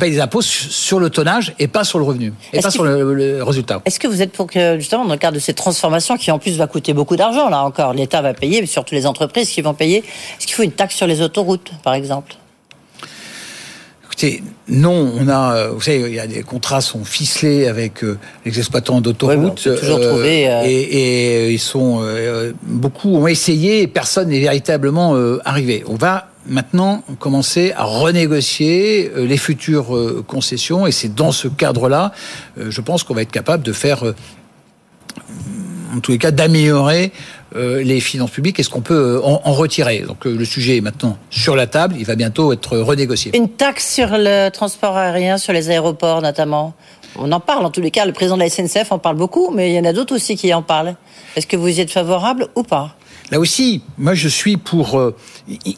des 0.00 0.20
impôts 0.20 0.42
sur 0.42 1.00
le 1.00 1.10
tonnage 1.10 1.54
et 1.58 1.68
pas 1.68 1.84
sur 1.84 1.98
le 1.98 2.04
revenu 2.04 2.32
et 2.52 2.60
pas 2.60 2.70
sur 2.70 2.84
le, 2.84 3.42
résultat. 3.42 3.80
Est-ce 3.84 4.00
que 4.00 4.08
vous 4.08 4.22
êtes 4.22 4.32
pour 4.32 4.46
que, 4.46 4.78
justement, 4.78 5.04
dans 5.04 5.12
le 5.12 5.18
cadre 5.18 5.34
de 5.34 5.40
cette 5.40 5.56
transformation 5.56 6.16
qui 6.16 6.30
en 6.30 6.38
plus 6.38 6.56
va 6.56 6.66
coûter 6.66 6.92
beaucoup 6.92 7.16
d'argent, 7.16 7.48
là 7.48 7.64
encore, 7.64 7.94
l'État 7.94 8.22
va 8.22 8.34
payer, 8.34 8.60
mais 8.60 8.66
surtout 8.66 8.94
les 8.94 9.06
entreprises 9.06 9.50
qui 9.50 9.62
vont 9.62 9.74
payer, 9.74 9.98
est-ce 9.98 10.46
qu'il 10.46 10.54
faut 10.54 10.62
une 10.62 10.72
taxe 10.72 10.96
sur 10.96 11.06
les 11.06 11.22
autoroutes, 11.22 11.70
par 11.82 11.94
exemple? 11.94 12.34
Non, 14.68 15.12
on 15.18 15.28
a, 15.28 15.54
euh, 15.54 15.70
vous 15.70 15.80
savez, 15.80 16.00
il 16.08 16.14
y 16.14 16.20
a 16.20 16.26
des 16.26 16.42
contrats 16.42 16.80
sont 16.80 17.04
ficelés 17.04 17.66
avec 17.66 18.04
euh, 18.04 18.18
les 18.44 18.56
exploitants 18.58 19.00
d'autoroutes. 19.00 19.66
Ouais, 19.66 19.76
toujours 19.76 19.98
euh, 19.98 20.10
trouver, 20.10 20.42
et, 20.64 20.70
et, 20.70 21.50
ils 21.50 21.58
sont 21.58 22.02
beaucoup 22.62 23.16
ont 23.16 23.26
essayé 23.26 23.82
et 23.82 23.86
personne 23.86 24.28
n'est 24.28 24.40
véritablement 24.40 25.16
arrivé. 25.44 25.84
On 25.88 25.96
va 25.96 26.28
maintenant 26.46 27.02
commencer 27.18 27.72
à 27.76 27.84
renégocier 27.84 29.10
les 29.16 29.36
futures 29.36 30.24
concessions 30.26 30.86
et 30.86 30.92
c'est 30.92 31.14
dans 31.14 31.32
ce 31.32 31.48
cadre-là, 31.48 32.12
je 32.56 32.80
pense 32.80 33.02
qu'on 33.02 33.14
va 33.14 33.22
être 33.22 33.32
capable 33.32 33.62
de 33.62 33.72
faire 33.72 34.04
en 35.94 36.00
tous 36.00 36.12
les 36.12 36.18
cas, 36.18 36.30
d'améliorer 36.30 37.12
euh, 37.56 37.82
les 37.82 38.00
finances 38.00 38.30
publiques 38.30 38.58
Est-ce 38.60 38.70
qu'on 38.70 38.80
peut 38.80 39.16
euh, 39.16 39.22
en, 39.22 39.52
retirer 39.52 40.00
Donc 40.06 40.26
euh, 40.26 40.36
le 40.36 40.44
sujet 40.44 40.76
est 40.76 40.80
maintenant 40.80 41.18
sur 41.30 41.56
la 41.56 41.66
table, 41.66 41.96
il 41.98 42.04
va 42.04 42.14
bientôt 42.14 42.52
être 42.52 42.78
renégocié. 42.78 43.36
Une 43.36 43.48
taxe 43.48 43.92
sur 43.92 44.08
le 44.12 44.50
transport 44.50 44.96
aérien, 44.96 45.38
sur 45.38 45.52
les 45.52 45.70
aéroports 45.70 46.22
notamment 46.22 46.74
on 47.16 47.32
en 47.32 47.40
parle 47.40 47.66
en 47.66 47.70
tous 47.70 47.80
les 47.80 47.90
cas, 47.90 48.06
le 48.06 48.12
président 48.12 48.36
de 48.36 48.42
la 48.42 48.48
SNCF 48.48 48.92
en 48.92 48.98
parle 48.98 49.16
beaucoup, 49.16 49.50
mais 49.50 49.72
il 49.72 49.74
y 49.74 49.80
en 49.80 49.84
a 49.84 49.92
d'autres 49.92 50.14
aussi 50.14 50.36
qui 50.36 50.54
en 50.54 50.62
parlent. 50.62 50.94
Est-ce 51.34 51.48
que 51.48 51.56
vous 51.56 51.66
y 51.66 51.80
êtes 51.80 51.90
favorable 51.90 52.46
ou 52.54 52.62
pas? 52.62 52.94
Là 53.32 53.40
aussi, 53.40 53.82
moi 53.98 54.14
je 54.14 54.28
suis 54.28 54.56
pour... 54.56 55.12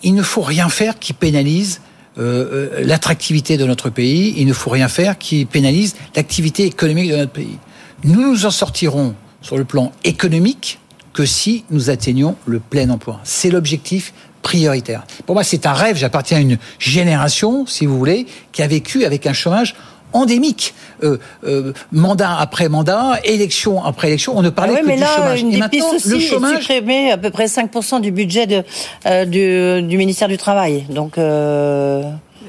il 0.03 0.15
ne 0.15 0.23
faut 0.23 0.43
rien 0.43 0.69
faire 0.69 0.99
qui 0.99 1.15
pénalise 1.15 1.81
l'attractivité 2.19 3.57
de 3.57 3.65
notre 3.65 3.89
pays, 3.89 4.35
il 4.37 4.47
ne 4.47 4.53
faut 4.53 4.69
rien 4.69 4.89
faire 4.89 5.17
qui 5.17 5.47
pénalise 5.47 5.97
l'activité 6.15 6.67
économique 6.67 7.11
de 7.11 7.17
notre 7.17 7.33
pays. 7.33 7.57
Nous 8.05 8.21
nous 8.21 8.45
en 8.45 8.51
sortirons 8.51 9.15
sur 9.43 9.57
le 9.57 9.65
plan 9.65 9.93
économique 10.05 10.79
que 11.13 11.27
si 11.27 11.65
nous 11.71 11.91
atteignons 11.91 12.37
le 12.47 12.59
plein 12.59 12.89
emploi. 12.91 13.21
C'est 13.25 13.51
l'objectif 13.51 14.15
prioritaire. 14.41 15.05
Pour 15.27 15.35
moi, 15.35 15.45
c'est 15.45 15.67
un 15.67 15.73
rêve. 15.73 15.97
J'appartiens 15.97 16.39
à 16.39 16.41
une 16.41 16.59
génération, 16.79 17.67
si 17.67 17.87
vous 17.87 17.99
voulez, 17.99 18.27
qui 18.53 18.63
a 18.63 18.67
vécu 18.67 19.05
avec 19.05 19.27
un 19.27 19.33
chômage 19.33 19.75
endémique, 20.13 20.75
euh, 21.03 21.19
euh, 21.45 21.73
mandat 21.91 22.37
après 22.39 22.69
mandat, 22.69 23.19
élection 23.25 23.83
après 23.83 24.09
élection, 24.09 24.37
on 24.37 24.43
ne 24.43 24.51
parlait 24.51 24.75
ah 24.77 24.81
que 24.83 24.87
mais 24.87 24.97
du 24.97 25.05
chômage. 25.05 25.41
Une 25.41 25.53
Et 25.55 25.83
aussi 25.83 26.09
le 26.09 26.21
chômage, 26.21 26.59
supprimer 26.59 27.13
à 27.13 27.17
peu 27.17 27.31
près 27.31 27.47
5% 27.47 28.01
du 28.01 28.11
budget 28.11 28.47
de, 28.47 28.63
euh, 29.07 29.25
du, 29.25 29.87
du, 29.87 29.97
ministère 29.97 30.29
du 30.29 30.37
Travail. 30.37 30.85
Donc 30.91 31.17
euh... 31.17 32.03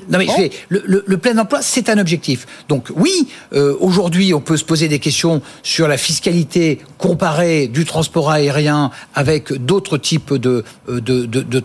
Non 0.10 0.20
mais 0.20 0.28
le, 0.70 1.18
plein 1.18 1.38
emploi, 1.38 1.62
c'est 1.62 1.90
un 1.90 1.98
objectif. 1.98 2.46
Donc 2.70 2.90
oui, 2.96 3.28
euh, 3.54 3.76
aujourd'hui, 3.80 4.34
on 4.34 4.42
peut 4.42 4.58
se 4.58 4.66
poser 4.66 4.88
des 4.88 5.00
questions 5.00 5.42
sur 5.62 5.88
la 5.88 5.98
fiscalité 5.98 6.80
comparée 6.98 7.68
du 7.68 7.86
transport 7.86 8.32
aérien 8.32 8.92
avec 9.16 9.54
d'autres 9.54 9.98
types 9.98 10.34
de, 10.34 10.64
euh, 10.90 11.02
de, 11.02 11.26
de. 11.26 11.62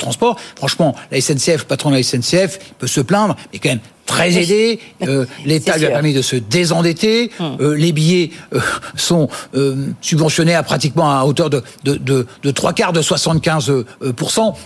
Franchement, 0.57 0.94
la 1.11 1.20
SNCF, 1.20 1.61
le 1.61 1.64
patron 1.64 1.90
de 1.90 1.96
la 1.96 2.03
SNCF, 2.03 2.59
peut 2.79 2.87
se 2.87 3.01
plaindre, 3.01 3.37
mais 3.53 3.59
quand 3.59 3.70
même 3.70 3.81
très 4.09 4.37
aidé. 4.37 4.81
Euh, 5.03 5.27
L'État 5.44 5.77
lui 5.77 5.87
a 5.87 5.90
permis 5.90 6.14
de 6.14 6.23
se 6.23 6.35
désendetter. 6.35 7.31
Hum. 7.38 7.57
Euh, 7.61 7.77
les 7.77 7.92
billets 7.92 8.31
euh, 8.55 8.61
sont 8.97 9.29
subventionnés 10.01 10.55
à 10.55 10.62
pratiquement 10.64 11.12
à 11.16 11.25
hauteur 11.25 11.51
de, 11.51 11.62
de, 11.85 11.94
de, 11.94 12.27
de 12.42 12.51
trois 12.51 12.73
quarts 12.73 12.92
de 12.92 13.03
75 13.03 13.66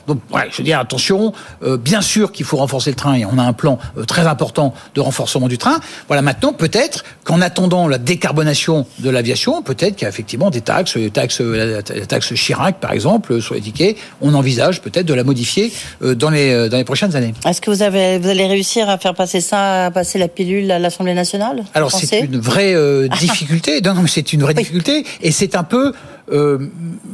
Donc, 0.07 0.21
ouais, 0.33 0.43
je 0.51 0.59
veux 0.59 0.65
dire, 0.65 0.79
attention. 0.79 1.33
bien 1.81 2.01
sûr 2.01 2.31
qu'il 2.33 2.47
faut 2.47 2.57
renforcer 2.57 2.91
le 2.91 2.97
train 2.97 3.15
et 3.15 3.25
on 3.25 3.37
a 3.37 3.43
un 3.43 3.53
plan 3.53 3.79
très 4.07 4.27
important 4.27 4.73
de 4.95 5.01
renforcement 5.01 5.49
du 5.49 5.59
train. 5.59 5.81
Voilà, 6.07 6.23
maintenant, 6.23 6.53
peut-être 6.53 7.05
qu'en 7.25 7.41
attendant 7.41 7.89
la 7.89 7.99
décarbonation 7.99 8.87
de 9.01 9.11
l'aviation, 9.11 9.63
peut-être 9.63 9.97
qu'il 9.97 10.03
y 10.03 10.07
a 10.07 10.09
effectivement 10.09 10.51
des 10.51 10.61
taxes, 10.61 10.97
la, 10.97 11.83
taxe 11.83 12.33
Chirac, 12.35 12.79
par 12.79 12.93
exemple, 12.93 13.43
sur 13.43 13.55
les 13.55 13.61
tickets. 13.61 13.97
On 14.21 14.35
envisage 14.35 14.81
peut-être 14.81 15.07
de 15.07 15.15
la 15.15 15.25
modifier 15.25 15.73
dans 16.01 16.31
les, 16.31 16.69
dans 16.69 16.77
les 16.77 16.85
prochaines 16.85 17.17
années. 17.17 17.35
Est-ce 17.45 17.61
que 17.61 17.71
vous, 17.71 17.83
avez, 17.83 18.19
vous 18.19 18.29
allez 18.29 18.47
réussir 18.47 18.89
à 18.89 18.99
faire 18.99 19.15
passer 19.15 19.32
c'est 19.33 19.41
ça, 19.41 19.91
passer 19.95 20.19
la 20.19 20.29
pilule 20.29 20.71
à 20.71 20.79
l'Assemblée 20.79 21.15
nationale 21.15 21.65
Alors 21.73 21.91
c'est 21.91 22.21
une 22.21 22.39
vraie 22.39 22.75
euh, 22.75 23.09
difficulté. 23.21 23.81
non, 23.81 23.95
mais 23.95 24.09
c'est 24.09 24.35
une 24.35 24.43
vraie 24.43 24.53
difficulté, 24.53 25.07
et 25.23 25.33
c'est 25.33 25.57
un 25.57 25.65
peu 25.65 25.95
euh, 26.31 26.59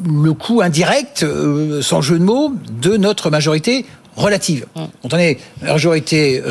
le 0.04 0.32
coût 0.32 0.60
indirect, 0.60 1.22
euh, 1.22 1.80
sans 1.80 2.00
jeu 2.00 2.18
de 2.18 2.24
mots, 2.24 2.52
de 2.82 2.96
notre 2.96 3.30
majorité 3.30 3.86
relative. 4.16 4.66
Hum. 4.74 4.88
Quand 5.00 5.14
on 5.14 5.18
est 5.18 5.38
majorité 5.62 6.42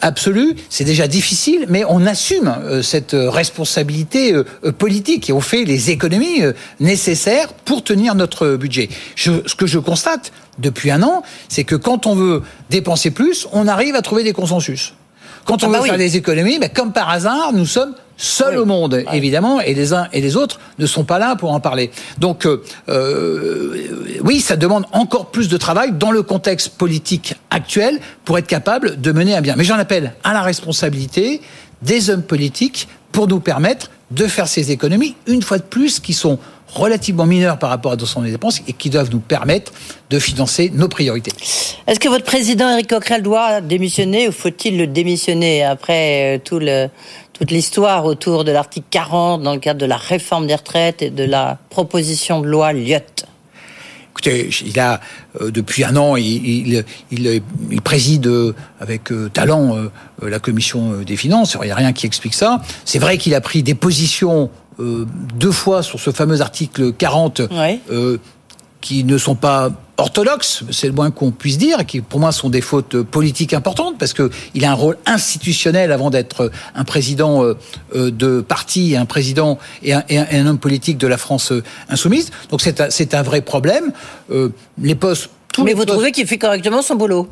absolue, 0.00 0.54
c'est 0.70 0.84
déjà 0.84 1.08
difficile, 1.08 1.66
mais 1.68 1.82
on 1.88 2.06
assume 2.06 2.54
cette 2.82 3.16
responsabilité 3.18 4.32
politique 4.78 5.28
et 5.28 5.32
on 5.32 5.40
fait 5.40 5.64
les 5.64 5.90
économies 5.90 6.42
nécessaires 6.78 7.52
pour 7.52 7.82
tenir 7.82 8.14
notre 8.14 8.54
budget. 8.54 8.88
ce 9.16 9.54
que 9.56 9.66
je 9.66 9.80
constate 9.80 10.30
depuis 10.60 10.92
un 10.92 11.02
an, 11.02 11.24
c'est 11.48 11.64
que 11.64 11.74
quand 11.74 12.06
on 12.06 12.14
veut 12.14 12.42
dépenser 12.70 13.10
plus, 13.10 13.48
on 13.52 13.66
arrive 13.66 13.96
à 13.96 14.02
trouver 14.02 14.22
des 14.22 14.32
consensus. 14.32 14.94
Quand 15.46 15.62
on 15.62 15.68
ah 15.68 15.76
veut 15.76 15.82
bah 15.82 15.88
faire 15.88 15.98
des 15.98 16.16
économies, 16.16 16.58
mais 16.58 16.68
comme 16.68 16.92
par 16.92 17.08
hasard, 17.08 17.52
nous 17.52 17.66
sommes 17.66 17.94
seuls 18.16 18.58
au 18.58 18.64
monde, 18.64 19.04
évidemment, 19.12 19.60
et 19.60 19.74
les 19.74 19.92
uns 19.92 20.08
et 20.12 20.20
les 20.20 20.36
autres 20.36 20.58
ne 20.78 20.86
sont 20.86 21.04
pas 21.04 21.18
là 21.18 21.36
pour 21.36 21.52
en 21.52 21.60
parler. 21.60 21.90
Donc, 22.18 22.46
euh, 22.46 22.62
euh, 22.88 24.18
oui, 24.24 24.40
ça 24.40 24.56
demande 24.56 24.86
encore 24.92 25.30
plus 25.30 25.48
de 25.48 25.56
travail 25.56 25.92
dans 25.92 26.10
le 26.10 26.22
contexte 26.22 26.70
politique 26.70 27.34
actuel 27.50 28.00
pour 28.24 28.38
être 28.38 28.46
capable 28.46 29.00
de 29.00 29.12
mener 29.12 29.36
un 29.36 29.40
bien. 29.40 29.54
Mais 29.56 29.64
j'en 29.64 29.78
appelle 29.78 30.14
à 30.24 30.32
la 30.32 30.42
responsabilité 30.42 31.40
des 31.82 32.10
hommes 32.10 32.22
politiques 32.22 32.88
pour 33.16 33.28
nous 33.28 33.40
permettre 33.40 33.90
de 34.10 34.26
faire 34.26 34.46
ces 34.46 34.72
économies, 34.72 35.14
une 35.26 35.40
fois 35.40 35.56
de 35.56 35.62
plus, 35.62 36.00
qui 36.00 36.12
sont 36.12 36.38
relativement 36.68 37.24
mineurs 37.24 37.58
par 37.58 37.70
rapport 37.70 37.92
à 37.92 37.96
des 37.96 38.30
dépenses 38.30 38.60
et 38.68 38.74
qui 38.74 38.90
doivent 38.90 39.10
nous 39.10 39.20
permettre 39.20 39.72
de 40.10 40.18
financer 40.18 40.70
nos 40.74 40.88
priorités. 40.88 41.32
Est-ce 41.86 41.98
que 41.98 42.10
votre 42.10 42.26
président 42.26 42.68
Éric 42.68 42.90
Coquerel 42.90 43.22
doit 43.22 43.62
démissionner 43.62 44.28
ou 44.28 44.32
faut-il 44.32 44.76
le 44.76 44.86
démissionner 44.86 45.64
après 45.64 46.36
euh, 46.36 46.88
toute 47.32 47.50
l'histoire 47.50 48.04
autour 48.04 48.44
de 48.44 48.52
l'article 48.52 48.86
40 48.90 49.42
dans 49.42 49.54
le 49.54 49.60
cadre 49.60 49.80
de 49.80 49.86
la 49.86 49.96
réforme 49.96 50.46
des 50.46 50.54
retraites 50.54 51.00
et 51.00 51.08
de 51.08 51.24
la 51.24 51.56
proposition 51.70 52.42
de 52.42 52.46
loi 52.48 52.74
Lyotte? 52.74 53.24
Écoutez, 54.16 54.48
il 54.64 54.80
a 54.80 55.00
euh, 55.40 55.50
depuis 55.50 55.84
un 55.84 55.94
an, 55.96 56.16
il, 56.16 56.24
il, 56.24 56.84
il, 57.70 57.82
préside 57.82 58.26
euh, 58.26 58.54
avec 58.80 59.10
talent 59.32 59.76
la 60.22 60.38
commission 60.38 61.02
des 61.02 61.16
finances. 61.16 61.56
Il 61.60 61.66
n'y 61.66 61.70
a 61.70 61.74
rien 61.74 61.92
qui 61.92 62.06
explique 62.06 62.34
ça. 62.34 62.62
C'est 62.84 62.98
vrai 62.98 63.18
qu'il 63.18 63.34
a 63.34 63.40
pris 63.40 63.62
des 63.62 63.74
positions 63.74 64.50
euh, 64.78 65.06
deux 65.34 65.52
fois 65.52 65.82
sur 65.82 65.98
ce 65.98 66.10
fameux 66.10 66.42
article 66.42 66.92
40 66.92 67.40
euh, 67.90 68.18
qui 68.82 69.04
ne 69.04 69.16
sont 69.16 69.34
pas 69.34 69.70
orthodoxes, 69.96 70.64
c'est 70.70 70.86
le 70.86 70.92
moins 70.92 71.10
qu'on 71.10 71.30
puisse 71.30 71.58
dire, 71.58 71.86
qui 71.86 72.00
pour 72.00 72.20
moi 72.20 72.32
sont 72.32 72.50
des 72.50 72.60
fautes 72.60 73.02
politiques 73.02 73.54
importantes 73.54 73.96
parce 73.98 74.12
que 74.12 74.30
il 74.54 74.64
a 74.64 74.70
un 74.70 74.74
rôle 74.74 74.98
institutionnel 75.06 75.92
avant 75.92 76.10
d'être 76.10 76.50
un 76.74 76.84
président 76.84 77.44
euh, 77.44 77.56
de 78.10 78.40
parti, 78.40 78.96
un 78.96 79.06
président 79.06 79.58
et 79.82 79.92
un, 79.92 80.04
et 80.08 80.18
un, 80.18 80.46
homme 80.46 80.58
politique 80.58 80.98
de 80.98 81.06
la 81.06 81.18
France 81.18 81.52
insoumise. 81.88 82.30
Donc 82.50 82.60
c'est 82.60 82.80
un, 83.14 83.18
un 83.18 83.22
vrai 83.22 83.40
problème. 83.40 83.92
les 84.80 84.94
postes. 84.94 85.30
Mais 85.64 85.72
vous 85.72 85.84
trouvez 85.84 86.12
qu'il 86.12 86.26
fait 86.26 86.38
correctement 86.38 86.82
son 86.82 86.96
boulot? 86.96 87.28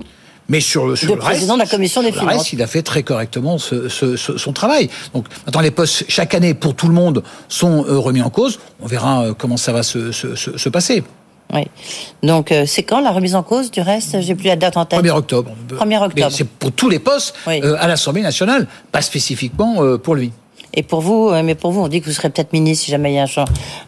Mais 0.49 0.61
sur, 0.61 0.87
le, 0.87 0.97
sur 0.97 1.15
le 1.15 1.21
président 1.21 1.55
de 1.55 1.61
la 1.61 1.67
commission 1.67 2.03
des 2.03 2.13
finances. 2.13 2.35
Reste, 2.35 2.53
il 2.53 2.63
a 2.63 2.67
fait 2.67 2.83
très 2.83 3.03
correctement 3.03 3.57
ce, 3.59 3.89
ce, 3.89 4.17
son 4.17 4.53
travail. 4.53 4.91
Donc 5.15 5.27
maintenant, 5.47 5.63
les 5.63 5.71
postes 5.71 6.05
chaque 6.09 6.35
année 6.35 6.53
pour 6.53 6.75
tout 6.75 6.89
le 6.89 6.95
monde 6.95 7.23
sont 7.49 7.87
euh, 7.87 7.99
remis 7.99 8.21
en 8.21 8.31
cause. 8.31 8.61
On 8.81 8.87
verra 8.87 9.25
euh, 9.25 9.35
comment 9.35 9.57
ça 9.57 9.73
va 9.73 9.83
se, 9.83 10.13
se, 10.13 10.35
se 10.37 10.69
passer. 10.69 11.03
Oui. 11.55 11.63
Donc 12.23 12.53
euh, 12.53 12.67
c'est 12.67 12.83
quand 12.83 13.01
la 13.01 13.13
remise 13.13 13.35
en 13.35 13.43
cause 13.43 13.71
du 13.71 13.81
reste? 13.81 14.21
J'ai 14.21 14.35
plus 14.35 14.49
la 14.49 14.57
date 14.57 14.77
en 14.77 14.85
tête. 14.85 15.01
1er 15.01 15.11
octobre. 15.11 15.51
1er 15.71 16.05
octobre. 16.05 16.31
C'est 16.31 16.49
pour 16.49 16.73
tous 16.73 16.89
les 16.89 16.99
postes 16.99 17.35
à 17.47 17.89
l'Assemblée 17.89 18.23
nationale, 18.23 18.67
pas 18.93 19.03
spécifiquement 19.03 19.99
pour 19.99 20.15
lui. 20.15 20.33
Et 20.77 20.83
pour 20.83 21.01
vous, 21.01 21.29
euh, 21.29 21.43
mais 21.45 21.55
pour 21.55 21.71
vous, 21.71 21.81
on 21.83 21.89
dit 21.89 22.01
que 22.01 22.07
vous 22.07 22.13
serez 22.13 22.31
peut-être 22.31 22.53
ministre 22.53 22.85
si 22.85 22.91
jamais 22.91 23.13
il 23.13 23.15
y 23.15 23.19
a 23.19 23.27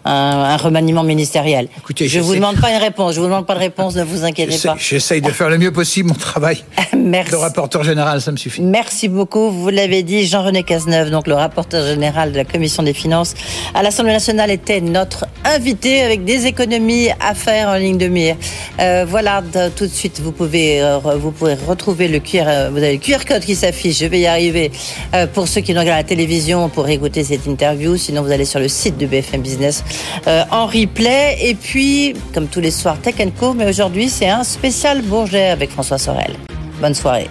un, 0.04 0.10
un, 0.12 0.56
remaniement 0.56 1.02
ministériel. 1.02 1.68
Écoutez, 1.76 2.06
je 2.06 2.18
ne 2.18 2.24
vous 2.24 2.36
demande 2.36 2.60
pas 2.60 2.70
une 2.70 2.80
réponse, 2.80 3.14
je 3.16 3.20
vous 3.20 3.26
demande 3.26 3.44
pas 3.44 3.54
de 3.54 3.60
réponse, 3.60 3.96
ne 3.96 4.04
vous 4.04 4.24
inquiétez 4.24 4.56
pas. 4.58 4.76
J'essaye 4.78 5.20
de 5.20 5.30
faire 5.30 5.48
le 5.48 5.58
mieux 5.58 5.72
possible 5.72 6.08
mon 6.08 6.14
travail. 6.14 6.62
Merci. 6.96 7.32
Le 7.32 7.38
rapporteur 7.38 7.82
général, 7.82 8.20
ça 8.20 8.30
me 8.30 8.36
suffit. 8.36 8.62
Merci 8.62 9.08
beaucoup. 9.08 9.50
Vous 9.50 9.68
l'avez 9.68 10.04
dit, 10.04 10.26
Jean-René 10.26 10.62
Cazeneuve, 10.62 11.10
donc 11.10 11.26
le 11.26 11.34
rapporteur 11.34 11.84
général 11.84 12.30
de 12.30 12.36
la 12.36 12.44
Commission 12.44 12.84
des 12.84 12.94
finances 12.94 13.34
à 13.74 13.82
l'Assemblée 13.82 14.12
nationale, 14.12 14.52
était 14.52 14.80
notre 14.80 15.26
invité 15.44 16.02
avec 16.02 16.24
des 16.24 16.46
économies 16.46 17.08
à 17.20 17.34
faire 17.34 17.68
en 17.68 17.74
ligne 17.74 17.98
de 17.98 18.06
mire. 18.06 18.36
Euh, 18.78 19.04
voilà, 19.08 19.42
tout 19.76 19.86
de 19.86 19.92
suite, 19.92 20.20
vous 20.20 20.32
pouvez, 20.32 20.80
euh, 20.80 20.98
vous 20.98 21.32
pouvez 21.32 21.54
retrouver 21.54 22.06
le 22.06 22.20
QR, 22.20 22.70
vous 22.70 22.78
avez 22.78 22.92
le 22.92 22.98
QR 22.98 23.24
code 23.26 23.44
qui 23.44 23.56
s'affiche. 23.56 23.98
Je 23.98 24.06
vais 24.06 24.20
y 24.20 24.26
arriver. 24.26 24.70
pour 25.34 25.48
ceux 25.48 25.62
qui 25.62 25.72
nous 25.72 25.80
regardent 25.80 25.98
à 25.98 26.02
la 26.02 26.08
télévision, 26.08 26.68
pour 26.76 26.88
écouter 26.90 27.24
cette 27.24 27.46
interview. 27.46 27.96
Sinon, 27.96 28.22
vous 28.22 28.30
allez 28.30 28.44
sur 28.44 28.60
le 28.60 28.68
site 28.68 28.98
de 28.98 29.06
BFM 29.06 29.40
Business 29.40 29.82
euh, 30.26 30.44
en 30.50 30.66
replay. 30.66 31.38
Et 31.40 31.54
puis, 31.54 32.14
comme 32.34 32.48
tous 32.48 32.60
les 32.60 32.70
soirs, 32.70 32.98
Tech 33.00 33.14
Co. 33.40 33.54
Mais 33.54 33.66
aujourd'hui, 33.66 34.10
c'est 34.10 34.28
un 34.28 34.44
spécial 34.44 35.00
Bourget 35.00 35.48
avec 35.48 35.70
François 35.70 35.96
Sorel. 35.96 36.36
Bonne 36.78 36.94
soirée. 36.94 37.30